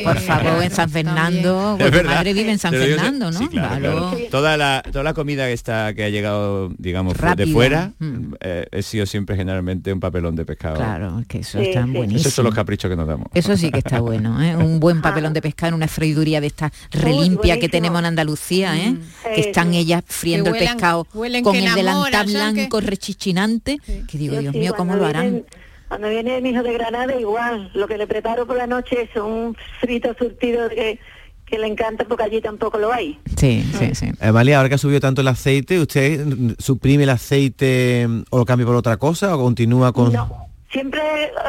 [0.04, 2.16] por favor, en San Fernando, Es pues verdad.
[2.16, 3.38] madre vive en San Fernando, ¿no?
[3.38, 4.12] sí, claro.
[4.32, 8.34] Toda la toda la comida que está que ha llegado, digamos, fu- de fuera, Mm.
[8.42, 10.76] eh, he sido siempre generalmente un papelón de pescado.
[10.76, 11.92] Claro, es que eso Sí, está sí.
[11.92, 12.20] buenísimo.
[12.22, 13.28] Esos son los caprichos que nos damos.
[13.34, 14.56] Eso sí que está bueno, ¿eh?
[14.56, 18.35] un buen papelón de pescado en una freiduría de esta relimpia que tenemos en Andalucía,
[18.76, 18.96] ¿eh?
[19.24, 19.50] que Eso.
[19.50, 23.78] están ellas friendo Que el pescado con que el delantal ¿sabes blanco rechichinante,
[24.10, 25.24] que digo, Yo Dios sí, mío, ¿cómo cuando lo harán?
[25.32, 25.46] viene-
[25.88, 27.70] Cuando viene mi hijo de Granada, igual.
[27.74, 31.00] Lo que le preparo por la noche es un frito surtido que,
[31.46, 33.20] que le encanta porque allí tampoco lo hay.
[33.38, 34.08] Sí, sí, sí.
[34.20, 38.38] Amalia, ahora que ha subido tanto el aceite, ¿usted mm, suprime el aceite mm, o
[38.40, 40.12] lo cambia por otra cosa o continúa con...?
[40.12, 41.02] No, siempre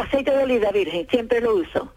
[0.04, 1.90] aceite de oliva virgen, siempre lo uso.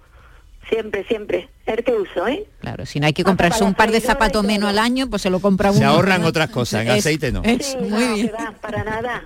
[0.69, 1.49] Siempre, siempre.
[1.65, 2.45] El que uso, ¿eh?
[2.61, 5.29] Claro, si no hay que comprarse un par de zapatos menos al año, pues se
[5.29, 5.79] lo compra uno.
[5.79, 7.41] Se ahorran otras cosas, en Es- aceite no.
[7.43, 8.27] es Sí, muy no, bien.
[8.27, 9.23] que va, para nada.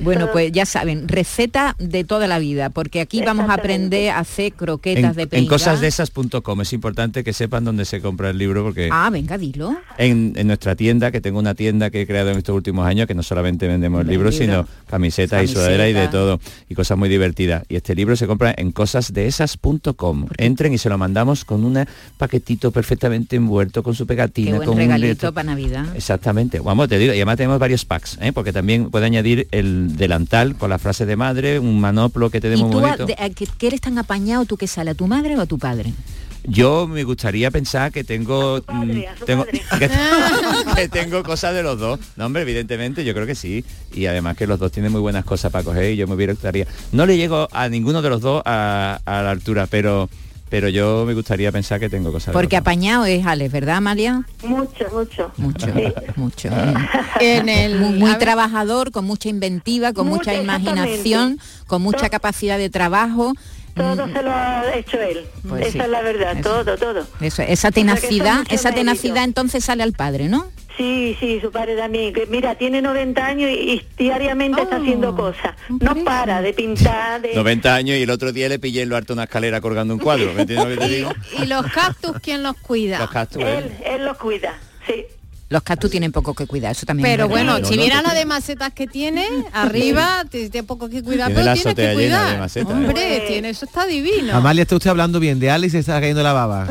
[0.00, 4.18] Bueno, pues ya saben, receta de toda la vida, porque aquí vamos a aprender a
[4.18, 5.48] hacer croquetas En, de en pringa.
[5.50, 9.76] cosasdeesas.com es importante que sepan dónde se compra el libro porque Ah, venga, dilo.
[9.98, 13.06] en, en nuestra tienda, que tengo una tienda que he creado en estos útimos años,
[13.06, 14.64] que no solamente vendemos libros, libro.
[14.64, 15.60] sino camisetas y Camiseta.
[15.60, 17.64] sudaderas y de todo, y cosas muy divertidas.
[17.68, 20.26] Y este libro se compra en cosasdeesas.com.
[20.38, 21.84] Entren y se lo mandamos con un
[22.18, 25.86] paquetito perfectamente envuelto, con su Qué pegatina, buen con un regalito letro- para Navidad.
[25.96, 26.60] Exactamente.
[26.60, 28.32] Vamos, te digo, y además tenemos varios packs, ¿eh?
[28.32, 32.48] porque también puede añadir el delantal con la frase de madre, un manoplo que te
[32.48, 33.06] dé ¿Y muy a- bonito.
[33.06, 35.46] de- a que, que eres tan apañado, tú que sale, a tu madre o a
[35.46, 35.92] tu padre?
[36.46, 39.44] Yo me gustaría pensar que tengo mm, tengo
[39.78, 39.90] que,
[40.76, 41.98] que tengo cosas de los dos.
[42.16, 43.64] No, hombre, evidentemente, yo creo que sí.
[43.94, 46.34] Y además que los dos tienen muy buenas cosas para coger y yo me hubiera
[46.34, 46.66] gustaría.
[46.92, 50.10] No le llego a ninguno de los dos a, a la altura, pero
[50.48, 52.28] pero yo me gustaría pensar que tengo cosas.
[52.28, 54.22] de Porque apañado es Alex, ¿verdad, Amalia?
[54.44, 55.32] Mucho, mucho.
[55.36, 55.92] Mucho, Sí.
[56.16, 56.48] mucho.
[57.20, 62.70] En el- muy, trabajador, con mucha inventiva, con Mucho, mucha imaginación, con mucha capacidad de
[62.70, 63.32] trabajo.
[63.74, 65.26] Todo se lo ha hecho él.
[65.48, 65.78] Pues Esa sí.
[65.80, 67.00] es la verdad, todo, todo.
[67.20, 68.74] Eso, esa eso tenacidad, esa mérito.
[68.92, 70.46] tenacidad entonces sale al padre, ¿no?
[70.76, 72.12] Sí, sí, su padre también.
[72.12, 75.54] que Mira, tiene 90 años y, y diariamente está Oh, haciendo cosas.
[75.68, 77.32] No para de pintar, de...
[77.34, 80.00] 90 años y el otro día le pillé en lo harto una escalera colgando un
[80.00, 80.32] cuadro.
[80.34, 81.12] ¿Me entiendes lo que te digo?
[81.40, 82.98] ¿Y los cactus quién los cuida?
[82.98, 84.54] Los cactus, Él, él los cuida,
[84.86, 85.04] sí.
[85.50, 87.08] Los cactus tienen poco que cuidar, eso también.
[87.08, 91.02] Pero es bueno, si viera la de macetas que tiene, arriba te- tiene poco que
[91.02, 92.38] cuidar, Tiene pero azotea que llena de cuidar.
[92.40, 92.74] macetas, ¿eh?
[92.74, 94.34] Hombre, tiene, eso está divino.
[94.34, 96.66] Amalia, está usted hablando bien de Alex y se está cayendo la baba.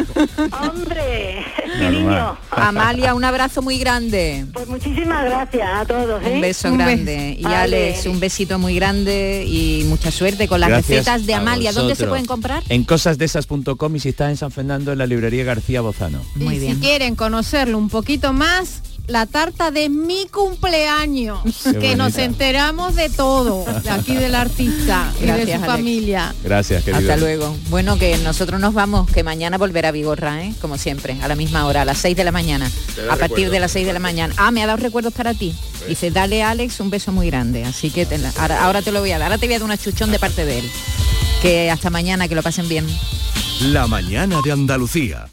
[0.62, 1.46] Hombre,
[1.80, 1.94] Normal.
[1.94, 2.38] niño.
[2.52, 4.46] Amalia, un abrazo muy grande.
[4.54, 6.24] Pues muchísimas gracias a todos.
[6.24, 6.32] ¿eh?
[6.36, 7.36] Un beso grande.
[7.40, 7.56] Y Vale.
[7.56, 11.72] Alex, un besito muy grande y mucha suerte con las Gracias recetas de Amalia.
[11.72, 12.64] ¿Dónde se pueden comprar?
[12.70, 16.22] En cosasdesas.com y si estás en San Fernando en la librería García Bozano.
[16.36, 16.76] Muy y bien.
[16.76, 22.96] si quieren conocerlo un poquito más, la tarta de mi cumpleaños, Qué que nos enteramos
[22.96, 25.66] de todo, de aquí del artista y de Gracias, su Alex.
[25.68, 26.36] familia.
[26.44, 27.00] Gracias, querido.
[27.12, 27.56] Hasta luego.
[27.70, 30.54] Bueno, que nosotros nos vamos, que mañana volverá Vigorra, ¿eh?
[30.62, 32.72] como siempre, a la misma hora, a las 6 de la mañana.
[33.10, 34.34] A partir de las 6 de la mañana.
[34.38, 35.54] Ah, me ha dado recuerdos para ti.
[35.88, 37.66] Dice, dale Alex un beso muy grande.
[37.66, 39.24] Así que te la- ahora, ahora te lo voy a dar.
[39.32, 40.72] Ahora te voy a dar una chuchón de parte de él.
[41.42, 42.88] Que hasta mañana, que lo pasen bien.
[43.62, 45.28] La mañana de Andalucía.